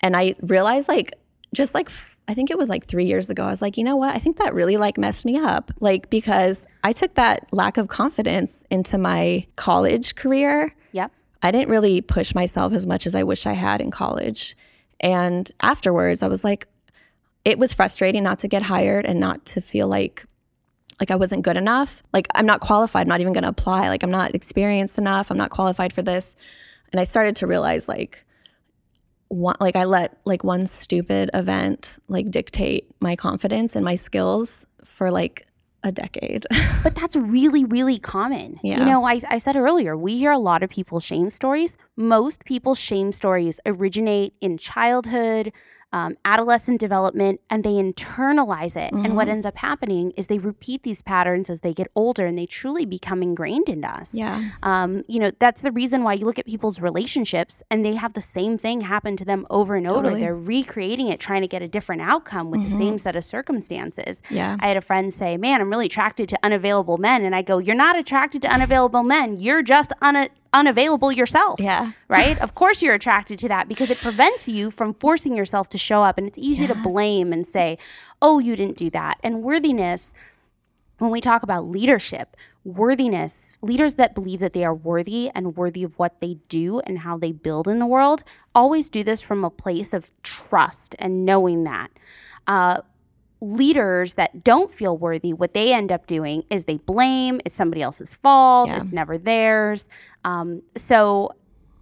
And 0.00 0.16
i 0.16 0.34
realized 0.42 0.88
like 0.88 1.12
just 1.54 1.74
like 1.74 1.90
i 2.26 2.34
think 2.34 2.50
it 2.50 2.58
was 2.58 2.68
like 2.68 2.86
three 2.86 3.04
years 3.04 3.28
ago 3.30 3.44
i 3.44 3.50
was 3.50 3.62
like 3.62 3.76
you 3.78 3.84
know 3.84 3.96
what? 3.96 4.14
I 4.14 4.18
think 4.18 4.36
that 4.38 4.52
really 4.52 4.76
like 4.76 4.98
messed 4.98 5.24
me 5.24 5.38
up. 5.38 5.70
Like 5.80 6.10
because 6.10 6.66
i 6.82 6.92
took 6.92 7.14
that 7.14 7.46
lack 7.52 7.78
of 7.78 7.88
confidence 7.88 8.64
into 8.70 8.98
my 8.98 9.46
college 9.56 10.16
career. 10.16 10.74
Yep. 10.90 11.12
I 11.42 11.50
didn't 11.50 11.70
really 11.70 12.00
push 12.00 12.34
myself 12.34 12.72
as 12.72 12.86
much 12.86 13.06
as 13.06 13.14
I 13.14 13.22
wish 13.22 13.46
I 13.46 13.52
had 13.52 13.80
in 13.80 13.90
college. 13.90 14.56
And 15.00 15.50
afterwards, 15.60 16.22
I 16.22 16.28
was 16.28 16.44
like, 16.44 16.68
it 17.44 17.58
was 17.58 17.72
frustrating 17.72 18.22
not 18.22 18.38
to 18.40 18.48
get 18.48 18.62
hired 18.62 19.04
and 19.04 19.18
not 19.18 19.44
to 19.46 19.60
feel 19.60 19.88
like 19.88 20.24
like 21.02 21.10
I 21.10 21.16
wasn't 21.16 21.42
good 21.42 21.56
enough. 21.56 22.00
Like 22.12 22.28
I'm 22.32 22.46
not 22.46 22.60
qualified, 22.60 23.02
I'm 23.02 23.08
not 23.08 23.20
even 23.20 23.32
going 23.32 23.42
to 23.42 23.48
apply. 23.48 23.88
Like 23.88 24.04
I'm 24.04 24.10
not 24.12 24.36
experienced 24.36 24.98
enough. 24.98 25.32
I'm 25.32 25.36
not 25.36 25.50
qualified 25.50 25.92
for 25.92 26.00
this. 26.00 26.36
And 26.92 27.00
I 27.00 27.04
started 27.04 27.34
to 27.36 27.48
realize 27.48 27.88
like 27.88 28.24
one, 29.26 29.56
like 29.58 29.74
I 29.74 29.82
let 29.82 30.18
like 30.24 30.44
one 30.44 30.68
stupid 30.68 31.28
event 31.34 31.98
like 32.06 32.30
dictate 32.30 32.86
my 33.00 33.16
confidence 33.16 33.74
and 33.74 33.84
my 33.84 33.96
skills 33.96 34.64
for 34.84 35.10
like 35.10 35.44
a 35.82 35.90
decade. 35.90 36.46
But 36.84 36.96
that's 36.96 37.14
really, 37.14 37.64
really 37.64 38.00
common. 38.00 38.58
Yeah. 38.62 38.80
You 38.80 38.86
know, 38.86 39.04
I, 39.04 39.20
I 39.28 39.38
said 39.38 39.54
earlier, 39.54 39.96
we 39.96 40.18
hear 40.18 40.32
a 40.32 40.38
lot 40.38 40.64
of 40.64 40.70
people's 40.70 41.04
shame 41.04 41.30
stories. 41.30 41.76
Most 41.96 42.44
people's 42.44 42.78
shame 42.78 43.12
stories 43.12 43.60
originate 43.66 44.34
in 44.40 44.58
childhood, 44.58 45.52
um, 45.92 46.16
adolescent 46.24 46.80
development, 46.80 47.40
and 47.50 47.62
they 47.64 47.72
internalize 47.74 48.76
it. 48.76 48.92
And 48.92 49.02
Mm-hmm. 49.02 49.14
what 49.16 49.28
ends 49.28 49.44
up 49.46 49.56
happening 49.58 50.12
is 50.16 50.28
they 50.28 50.38
repeat 50.38 50.84
these 50.84 51.02
patterns 51.02 51.50
as 51.50 51.60
they 51.60 51.74
get 51.74 51.88
older 51.94 52.24
and 52.24 52.38
they 52.38 52.46
truly 52.46 52.86
become 52.86 53.22
ingrained 53.22 53.68
in 53.68 53.84
us. 53.84 54.14
yeah. 54.14 54.50
Um, 54.62 55.02
you 55.08 55.18
know, 55.20 55.32
that's 55.38 55.62
the 55.62 55.72
reason 55.72 56.02
why 56.02 56.14
you 56.14 56.24
look 56.24 56.38
at 56.38 56.46
people's 56.46 56.80
relationships 56.80 57.62
and 57.70 57.84
they 57.84 57.94
have 57.94 58.12
the 58.14 58.20
same 58.20 58.56
thing 58.58 58.80
happen 58.82 59.16
to 59.16 59.24
them 59.24 59.46
over 59.50 59.74
and 59.74 59.86
over. 59.86 59.96
Totally. 60.02 60.14
Mm-hmm. 60.14 60.20
They're 60.22 60.36
recreating 60.36 61.08
it, 61.08 61.20
trying 61.20 61.42
to 61.42 61.48
get 61.48 61.62
a 61.62 61.68
different 61.68 62.02
outcome 62.02 62.50
with 62.50 62.64
the 62.64 62.70
same 62.70 62.98
set 62.98 63.16
of 63.16 63.24
circumstances. 63.24 64.22
Yeah. 64.30 64.56
I 64.60 64.68
had 64.68 64.76
a 64.76 64.80
friend 64.80 65.12
say, 65.12 65.36
Man, 65.36 65.60
I'm 65.60 65.68
really 65.70 65.86
attracted 65.86 66.28
to 66.30 66.38
unavailable 66.42 66.98
men. 66.98 67.24
And 67.24 67.34
I 67.34 67.42
go, 67.42 67.58
You're 67.58 67.76
not 67.76 67.98
attracted 67.98 68.42
to 68.42 68.48
unavailable 68.48 69.02
men. 69.02 69.36
You're 69.36 69.62
just 69.62 69.92
una- 70.02 70.28
unavailable 70.52 71.12
yourself. 71.12 71.60
Yeah. 71.60 71.92
Right? 72.08 72.40
of 72.40 72.54
course 72.54 72.82
you're 72.82 72.94
attracted 72.94 73.38
to 73.40 73.48
that 73.48 73.68
because 73.68 73.90
it 73.90 73.98
prevents 73.98 74.48
you 74.48 74.70
from 74.70 74.94
forcing 74.94 75.34
yourself 75.34 75.68
to 75.70 75.78
show 75.78 76.02
up. 76.02 76.18
And 76.18 76.26
it's 76.26 76.38
easy 76.38 76.66
to 76.66 76.74
blame 76.74 77.32
and 77.32 77.46
say, 77.46 77.78
Oh, 78.20 78.38
you 78.38 78.56
didn't 78.56 78.76
do 78.76 78.90
that. 78.90 79.18
And 79.22 79.42
worthiness 79.42 80.14
when 81.02 81.10
we 81.10 81.20
talk 81.20 81.42
about 81.42 81.66
leadership, 81.66 82.36
worthiness, 82.64 83.58
leaders 83.60 83.94
that 83.94 84.14
believe 84.14 84.38
that 84.38 84.52
they 84.52 84.64
are 84.64 84.74
worthy 84.74 85.30
and 85.34 85.56
worthy 85.56 85.82
of 85.82 85.98
what 85.98 86.20
they 86.20 86.34
do 86.48 86.78
and 86.80 87.00
how 87.00 87.18
they 87.18 87.32
build 87.32 87.66
in 87.66 87.80
the 87.80 87.86
world, 87.86 88.22
always 88.54 88.88
do 88.88 89.02
this 89.02 89.20
from 89.20 89.44
a 89.44 89.50
place 89.50 89.92
of 89.92 90.12
trust 90.22 90.94
and 91.00 91.24
knowing 91.24 91.64
that. 91.64 91.90
Uh, 92.46 92.82
leaders 93.42 94.14
that 94.14 94.44
don't 94.44 94.72
feel 94.72 94.96
worthy, 94.96 95.32
what 95.32 95.52
they 95.52 95.72
end 95.74 95.90
up 95.92 96.06
doing 96.06 96.44
is 96.48 96.64
they 96.64 96.78
blame, 96.78 97.40
it's 97.44 97.56
somebody 97.56 97.82
else's 97.82 98.14
fault, 98.14 98.68
Yeah. 98.68 98.80
it's 98.80 98.92
never 98.92 99.18
theirs. 99.18 99.88
Um, 100.24 100.62
so 100.76 101.32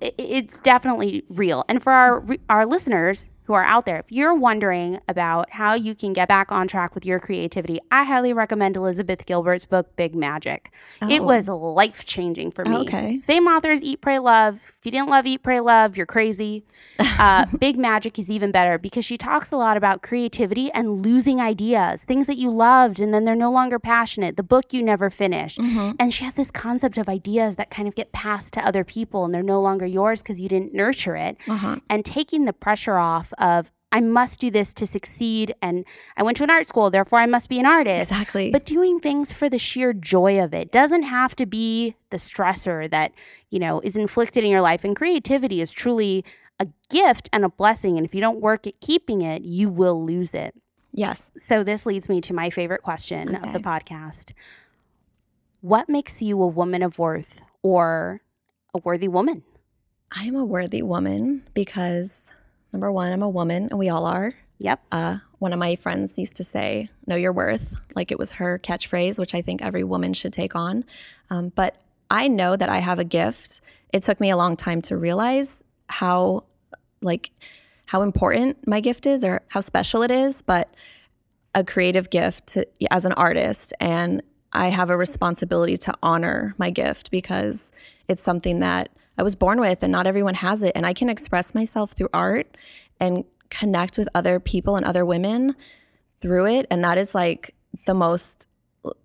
i- 0.02 0.12
it's 0.18 0.58
definitely 0.60 1.24
real. 1.28 1.64
And 1.68 1.82
for 1.82 1.92
our 1.92 2.24
our 2.48 2.64
listeners 2.66 3.28
who 3.50 3.54
are 3.54 3.64
out 3.64 3.84
there, 3.84 3.98
if 3.98 4.12
you're 4.12 4.32
wondering 4.32 5.00
about 5.08 5.50
how 5.50 5.74
you 5.74 5.92
can 5.92 6.12
get 6.12 6.28
back 6.28 6.52
on 6.52 6.68
track 6.68 6.94
with 6.94 7.04
your 7.04 7.18
creativity, 7.18 7.80
I 7.90 8.04
highly 8.04 8.32
recommend 8.32 8.76
Elizabeth 8.76 9.26
Gilbert's 9.26 9.64
book 9.64 9.96
Big 9.96 10.14
Magic. 10.14 10.70
It 11.08 11.20
Oh. 11.20 11.24
was 11.24 11.48
life 11.48 12.04
changing 12.04 12.52
for 12.52 12.64
me. 12.64 12.76
Okay. 12.76 13.20
Same 13.24 13.48
authors, 13.48 13.82
Eat, 13.82 14.00
Pray, 14.00 14.20
Love. 14.20 14.60
If 14.78 14.86
you 14.86 14.92
didn't 14.92 15.08
love 15.08 15.26
Eat, 15.26 15.42
Pray, 15.42 15.58
Love, 15.58 15.96
you're 15.96 16.06
crazy. 16.06 16.62
Uh, 17.18 17.44
Big 17.58 17.78
Magic 17.78 18.18
is 18.18 18.30
even 18.30 18.50
better 18.50 18.78
because 18.78 19.04
she 19.04 19.16
talks 19.18 19.52
a 19.52 19.56
lot 19.56 19.76
about 19.76 20.00
creativity 20.02 20.70
and 20.72 21.02
losing 21.04 21.38
ideas, 21.40 22.02
things 22.04 22.26
that 22.26 22.36
you 22.38 22.50
loved 22.50 22.98
and 23.00 23.12
then 23.12 23.24
they're 23.26 23.34
no 23.36 23.50
longer 23.50 23.78
passionate, 23.78 24.36
the 24.38 24.42
book 24.42 24.72
you 24.72 24.82
never 24.82 25.10
finished. 25.10 25.58
And 25.58 26.12
she 26.14 26.24
has 26.24 26.34
this 26.34 26.50
concept 26.50 26.96
of 26.98 27.08
ideas 27.08 27.56
that 27.56 27.70
kind 27.70 27.86
of 27.88 27.94
get 27.94 28.12
passed 28.12 28.54
to 28.54 28.66
other 28.66 28.84
people 28.84 29.24
and 29.26 29.34
they're 29.34 29.42
no 29.42 29.60
longer 29.60 29.84
yours 29.86 30.22
because 30.22 30.40
you 30.40 30.48
didn't 30.48 30.72
nurture 30.74 31.16
it. 31.16 31.36
And 31.90 32.04
taking 32.04 32.44
the 32.46 32.52
pressure 32.54 32.96
off 32.96 33.32
of, 33.40 33.72
I 33.92 34.00
must 34.00 34.38
do 34.38 34.50
this 34.52 34.72
to 34.74 34.86
succeed. 34.86 35.52
And 35.60 35.84
I 36.16 36.22
went 36.22 36.36
to 36.36 36.44
an 36.44 36.50
art 36.50 36.68
school, 36.68 36.90
therefore 36.90 37.18
I 37.18 37.26
must 37.26 37.48
be 37.48 37.58
an 37.58 37.66
artist 37.66 38.12
Exactly. 38.12 38.50
but 38.52 38.64
doing 38.64 39.00
things 39.00 39.32
for 39.32 39.48
the 39.48 39.58
sheer 39.58 39.92
joy 39.92 40.40
of 40.40 40.54
it 40.54 40.70
doesn't 40.70 41.02
have 41.02 41.34
to 41.36 41.46
be 41.46 41.96
the 42.10 42.16
stressor 42.18 42.88
that 42.90 43.12
you 43.50 43.58
know 43.58 43.80
is 43.80 43.96
inflicted 43.96 44.44
in 44.44 44.50
your 44.50 44.60
life 44.60 44.84
and 44.84 44.94
creativity 44.94 45.60
is 45.60 45.72
truly 45.72 46.24
a 46.60 46.68
gift 46.88 47.28
and 47.32 47.44
a 47.44 47.48
blessing 47.48 47.96
and 47.96 48.06
if 48.06 48.14
you 48.14 48.20
don't 48.20 48.40
work 48.40 48.66
at 48.66 48.78
keeping 48.80 49.22
it 49.22 49.42
you 49.42 49.68
will 49.68 50.04
lose 50.04 50.34
it 50.34 50.54
yes. 50.92 51.32
so 51.36 51.64
this 51.64 51.84
leads 51.86 52.08
me 52.08 52.20
to 52.20 52.32
my 52.32 52.48
favorite 52.50 52.82
question 52.82 53.34
of 53.34 53.52
the 53.52 53.58
podcast 53.58 54.32
what 55.62 55.88
makes 55.88 56.22
you 56.22 56.40
a 56.40 56.46
woman 56.46 56.82
of 56.82 56.98
worth 56.98 57.40
or 57.62 58.20
a 58.74 58.78
worthy 58.84 59.08
woman 59.08 59.42
I 60.16 60.24
am 60.24 60.34
a 60.36 60.44
worthy 60.44 60.82
woman 60.82 61.42
because 61.54 62.32
number 62.72 62.90
one, 62.92 63.12
I'm 63.12 63.22
a 63.22 63.28
woman, 63.28 63.68
and 63.70 63.78
we 63.78 63.88
all 63.88 64.06
are. 64.06 64.34
yep 64.58 64.80
Uh, 64.92 65.18
one 65.38 65.52
of 65.52 65.58
my 65.58 65.76
friends 65.76 66.18
used 66.18 66.36
to 66.36 66.44
say, 66.44 66.90
"Know 67.06 67.16
your 67.16 67.32
worth," 67.32 67.80
like 67.94 68.12
it 68.12 68.18
was 68.18 68.32
her 68.32 68.58
catchphrase, 68.58 69.18
which 69.18 69.34
I 69.34 69.42
think 69.42 69.62
every 69.62 69.84
woman 69.84 70.12
should 70.12 70.32
take 70.32 70.54
on. 70.54 70.84
Um, 71.30 71.52
but 71.54 71.76
I 72.10 72.28
know 72.28 72.56
that 72.56 72.68
I 72.68 72.78
have 72.78 72.98
a 72.98 73.04
gift. 73.04 73.60
It 73.92 74.02
took 74.02 74.20
me 74.20 74.30
a 74.30 74.36
long 74.36 74.56
time 74.56 74.82
to 74.82 74.96
realize 74.96 75.64
how, 75.88 76.44
like, 77.00 77.30
how 77.86 78.02
important 78.02 78.66
my 78.66 78.80
gift 78.80 79.06
is 79.06 79.24
or 79.24 79.40
how 79.48 79.60
special 79.60 80.02
it 80.02 80.10
is. 80.10 80.42
But 80.42 80.74
a 81.54 81.64
creative 81.64 82.10
gift 82.10 82.48
to, 82.48 82.66
as 82.90 83.04
an 83.04 83.12
artist, 83.14 83.72
and 83.80 84.22
I 84.52 84.68
have 84.68 84.90
a 84.90 84.96
responsibility 84.96 85.76
to 85.78 85.94
honor 86.02 86.54
my 86.58 86.70
gift 86.70 87.10
because 87.10 87.72
it's 88.08 88.22
something 88.22 88.60
that 88.60 88.90
I 89.20 89.22
was 89.22 89.36
born 89.36 89.60
with, 89.60 89.82
and 89.82 89.92
not 89.92 90.06
everyone 90.06 90.32
has 90.36 90.62
it. 90.62 90.72
And 90.74 90.86
I 90.86 90.94
can 90.94 91.10
express 91.10 91.54
myself 91.54 91.92
through 91.92 92.08
art 92.14 92.56
and 92.98 93.24
connect 93.50 93.98
with 93.98 94.08
other 94.14 94.40
people 94.40 94.76
and 94.76 94.86
other 94.86 95.04
women 95.04 95.54
through 96.22 96.46
it, 96.46 96.66
and 96.70 96.82
that 96.84 96.96
is 96.96 97.14
like 97.14 97.54
the 97.84 97.92
most 97.92 98.48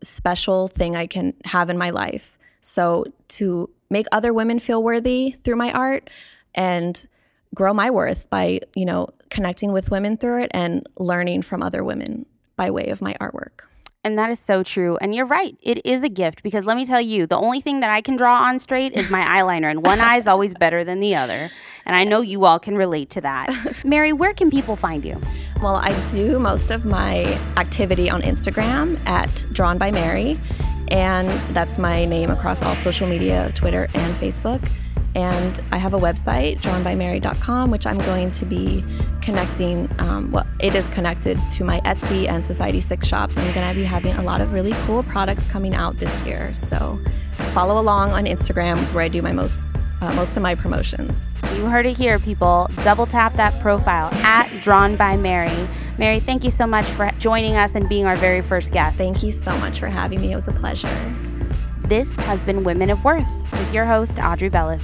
special 0.01 0.69
thing 0.69 0.95
I 0.95 1.05
can 1.05 1.33
have 1.43 1.69
in 1.69 1.77
my 1.77 1.89
life. 1.89 2.37
So 2.61 3.03
to 3.39 3.69
make 3.89 4.07
other 4.13 4.33
women 4.33 4.59
feel 4.59 4.81
worthy 4.81 5.35
through 5.43 5.57
my 5.57 5.73
art 5.73 6.09
and 6.53 7.05
grow 7.53 7.73
my 7.73 7.89
worth 7.89 8.29
by, 8.29 8.61
you 8.73 8.85
know, 8.85 9.09
connecting 9.29 9.73
with 9.73 9.91
women 9.91 10.15
through 10.15 10.43
it 10.43 10.51
and 10.53 10.87
learning 10.97 11.41
from 11.41 11.61
other 11.61 11.83
women 11.83 12.25
by 12.55 12.71
way 12.71 12.87
of 12.87 13.01
my 13.01 13.15
artwork. 13.19 13.67
And 14.05 14.19
that 14.19 14.29
is 14.29 14.39
so 14.39 14.61
true. 14.61 14.97
And 15.01 15.15
you're 15.15 15.25
right. 15.25 15.57
It 15.63 15.83
is 15.83 16.03
a 16.03 16.09
gift 16.09 16.43
because 16.43 16.67
let 16.67 16.77
me 16.77 16.85
tell 16.85 17.01
you, 17.01 17.25
the 17.25 17.39
only 17.39 17.59
thing 17.59 17.79
that 17.79 17.89
I 17.89 18.01
can 18.01 18.15
draw 18.15 18.43
on 18.43 18.59
straight 18.59 18.93
is 18.93 19.09
my 19.09 19.21
eyeliner, 19.25 19.71
and 19.71 19.83
one 19.83 19.99
eye 19.99 20.17
is 20.17 20.27
always 20.27 20.53
better 20.53 20.83
than 20.83 20.99
the 20.99 21.15
other. 21.15 21.49
And 21.87 21.95
I 21.95 22.03
know 22.03 22.21
you 22.21 22.45
all 22.45 22.59
can 22.59 22.77
relate 22.77 23.09
to 23.11 23.21
that. 23.21 23.49
Mary, 23.83 24.13
where 24.13 24.33
can 24.33 24.51
people 24.51 24.75
find 24.75 25.03
you? 25.03 25.19
Well, 25.59 25.77
I 25.77 25.91
do 26.09 26.37
most 26.37 26.69
of 26.69 26.85
my 26.85 27.23
activity 27.57 28.07
on 28.07 28.21
Instagram 28.21 29.03
at 29.07 29.43
Drawn 29.51 29.79
by 29.79 29.89
Mary, 29.89 30.39
and 30.89 31.27
that's 31.55 31.79
my 31.79 32.05
name 32.05 32.29
across 32.29 32.61
all 32.61 32.75
social 32.75 33.07
media 33.07 33.51
Twitter 33.55 33.87
and 33.95 34.15
Facebook. 34.17 34.61
And 35.15 35.61
I 35.71 35.77
have 35.77 35.93
a 35.93 35.97
website, 35.97 36.59
drawnbymary.com, 36.59 37.71
which 37.71 37.87
I'm 37.87 37.97
going 37.99 38.31
to 38.31 38.45
be 38.45 38.83
connecting. 39.21 39.89
Um, 39.99 40.31
well, 40.31 40.45
it 40.59 40.75
is 40.75 40.89
connected 40.89 41.39
to 41.53 41.63
my 41.63 41.79
Etsy 41.81 42.27
and 42.27 42.43
Society6 42.43 43.05
shops. 43.05 43.37
I'm 43.37 43.53
going 43.53 43.67
to 43.67 43.73
be 43.73 43.85
having 43.85 44.13
a 44.15 44.23
lot 44.23 44.41
of 44.41 44.53
really 44.53 44.73
cool 44.85 45.03
products 45.03 45.47
coming 45.47 45.73
out 45.73 45.97
this 45.97 46.21
year. 46.23 46.53
So 46.53 46.99
follow 47.53 47.79
along 47.79 48.11
on 48.11 48.25
Instagram, 48.25 48.83
is 48.83 48.93
where 48.93 49.05
I 49.05 49.07
do 49.07 49.21
my 49.21 49.31
most 49.31 49.75
uh, 50.01 50.13
most 50.13 50.35
of 50.35 50.43
my 50.43 50.55
promotions. 50.55 51.29
You 51.55 51.65
heard 51.65 51.85
it 51.85 51.97
here, 51.97 52.19
people. 52.19 52.69
Double 52.83 53.05
tap 53.05 53.33
that 53.33 53.59
profile 53.61 54.13
at 54.15 54.49
Drawn 54.61 54.97
by 54.97 55.15
Mary. 55.15 55.67
Mary, 55.97 56.19
thank 56.19 56.43
you 56.43 56.51
so 56.51 56.67
much 56.67 56.85
for 56.85 57.09
joining 57.17 57.55
us 57.55 57.75
and 57.75 57.87
being 57.87 58.05
our 58.05 58.17
very 58.17 58.41
first 58.41 58.71
guest. 58.71 58.97
Thank 58.97 59.23
you 59.23 59.31
so 59.31 59.57
much 59.59 59.79
for 59.79 59.87
having 59.87 60.19
me. 60.21 60.33
It 60.33 60.35
was 60.35 60.47
a 60.47 60.51
pleasure. 60.51 61.34
This 61.87 62.15
has 62.21 62.41
been 62.41 62.63
Women 62.63 62.89
of 62.89 63.03
Worth 63.05 63.29
with 63.51 63.71
your 63.71 63.85
host, 63.85 64.17
Audrey 64.17 64.49
Bellis. 64.49 64.83